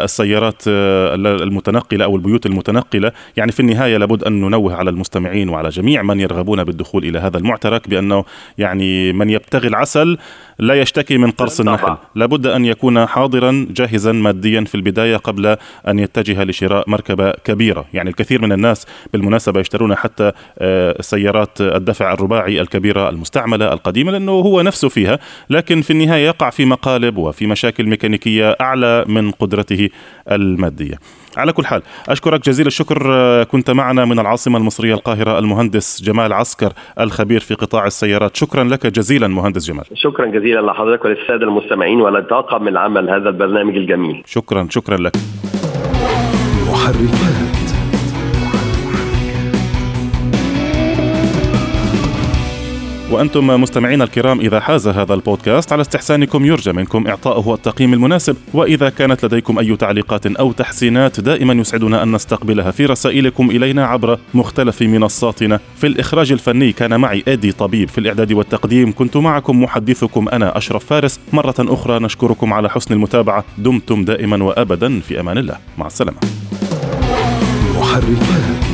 السيارات 0.05 0.63
آه، 0.69 1.15
المتنقلة 1.15 2.05
أو 2.05 2.17
البيوت 2.17 2.47
المتنقلة. 2.47 3.13
يعني 3.37 3.53
في 3.53 3.61
النهاية 3.61 3.97
لابد 3.97 4.25
أن 4.25 4.41
ننوه 4.41 4.75
على 4.75 4.91
المستمعين 4.91 5.49
وعلى 5.49 5.69
جميع 5.69 6.03
من 6.03 6.21
يرغبون 6.21 6.65
بالدخول 6.65 7.05
إلى 7.05 7.19
هذا 7.19 7.39
المعترك 7.39 7.89
بأنه 7.89 8.25
يعني 8.59 9.13
من 9.13 9.31
يبتغي 9.31 9.69
العسل 9.69 10.19
لا 10.59 10.75
يشتكي 10.75 11.19
من 11.19 11.31
قرص 11.31 11.61
النحل. 11.61 11.97
لابد 12.15 12.47
أن 12.47 12.65
يكون 12.65 13.07
حاضرا 13.07 13.67
جاهزا 13.71 14.13
ماديا 14.13 14.65
في 14.65 14.75
البداية 14.75 15.17
قبل 15.17 15.57
أن 15.89 15.99
يتجه 15.99 16.45
لشراء 16.45 16.91
مركبة 16.91 17.31
كبيرة. 17.31 17.85
يعني 17.95 18.11
الكثير 18.11 18.43
من 18.43 18.53
الناس 18.53 18.87
بالمناسبة 19.13 19.61
يشترون 19.61 19.95
حتى 19.95 20.33
آه، 20.59 20.97
سيارات 21.01 21.61
الدفع 21.61 22.13
الرباعي 22.13 22.61
الكبيرة 22.61 23.09
المستعملة 23.09 23.73
القديمة 23.73 24.13
لأنه 24.13 24.33
هو 24.33 24.63
نفسه 24.63 24.89
فيها. 24.89 25.19
لكن 25.51 25.83
في 25.83 25.91
النهاية 25.91 26.27
يقع 26.27 26.51
في 26.51 26.65
مقالب 26.65 27.17
وفي 27.17 27.47
مشاكل 27.47 27.87
ميكانيكية 27.87 28.57
أعلى 28.61 29.05
من 29.09 29.31
قدرته 29.31 29.89
المادية. 30.31 30.99
على 31.37 31.53
كل 31.53 31.67
حال 31.67 31.83
أشكرك 32.09 32.45
جزيل 32.45 32.67
الشكر 32.67 33.45
كنت 33.45 33.71
معنا 33.71 34.05
من 34.05 34.19
العاصمة 34.19 34.59
المصرية 34.59 34.95
القاهرة 34.95 35.39
المهندس 35.39 36.03
جمال 36.03 36.33
عسكر 36.33 36.73
الخبير 37.01 37.41
في 37.41 37.55
قطاع 37.55 37.87
السيارات. 37.87 38.37
شكرا 38.37 38.65
لك 38.65 38.87
جزيلا 38.87 39.29
مهندس 39.29 39.67
جمال. 39.67 39.85
شكرا 39.95 40.27
جزيلا 40.27 40.61
لحضرتك 40.61 41.05
وللسادة 41.05 41.45
المستمعين 41.45 42.01
ولطاقم 42.01 42.69
العمل 42.69 43.11
هذا 43.11 43.29
البرنامج 43.29 43.77
الجميل. 43.77 44.23
شكرا 44.27 44.67
شكرا 44.71 44.97
لك. 44.97 45.13
محركات 46.69 47.62
وأنتم 53.13 53.47
مستمعينا 53.47 54.05
الكرام 54.05 54.41
إذا 54.41 54.61
حاز 54.61 54.89
هذا 54.89 55.15
البودكاست 55.15 55.73
على 55.73 55.81
استحسانكم 55.81 56.45
يرجى 56.45 56.73
منكم 56.73 57.07
إعطائه 57.07 57.55
التقييم 57.55 57.93
المناسب. 57.93 58.37
وإذا 58.55 58.89
كانت 58.89 59.25
لديكم 59.25 59.59
أي 59.59 59.77
تعليقات 59.77 60.27
أو 60.27 60.53
تحسينات 60.53 61.21
دائما 61.21 61.55
يسعدنا 61.55 62.03
أن 62.03 62.13
نستقبلها 62.13 62.71
في 62.71 62.87
رسائلكم 62.87 63.51
إلينا 63.51 63.87
عبر 63.87 64.19
مختلف 64.35 64.83
منصاتنا. 64.83 65.61
في 65.77 65.87
الإخراج 65.87 66.33
الفني 66.33 66.73
كان 66.73 67.01
معي 67.01 67.25
أدي 67.29 67.53
طبيب 67.53 67.89
في 67.89 67.99
الإعداد 67.99 68.33
والتقديم 68.33 68.93
كنت 68.93 69.17
معكم 69.17 69.63
محدثكم 69.63 70.29
أنا 70.29 70.57
أشرف 70.59 70.85
فارس. 70.85 71.21
مرة 71.33 71.55
أخرى 71.59 71.99
نشكركم 71.99 72.53
على 72.53 72.71
حسن 72.71 72.95
المتابعة. 72.95 73.45
دمتم 73.59 74.05
دائما 74.05 74.45
وأبدا 74.45 75.01
في 75.01 75.21
أمان 75.21 75.39
الله. 75.39 75.57
مع 75.79 75.87
السلامة. 75.87 76.19
محركات. 77.79 78.72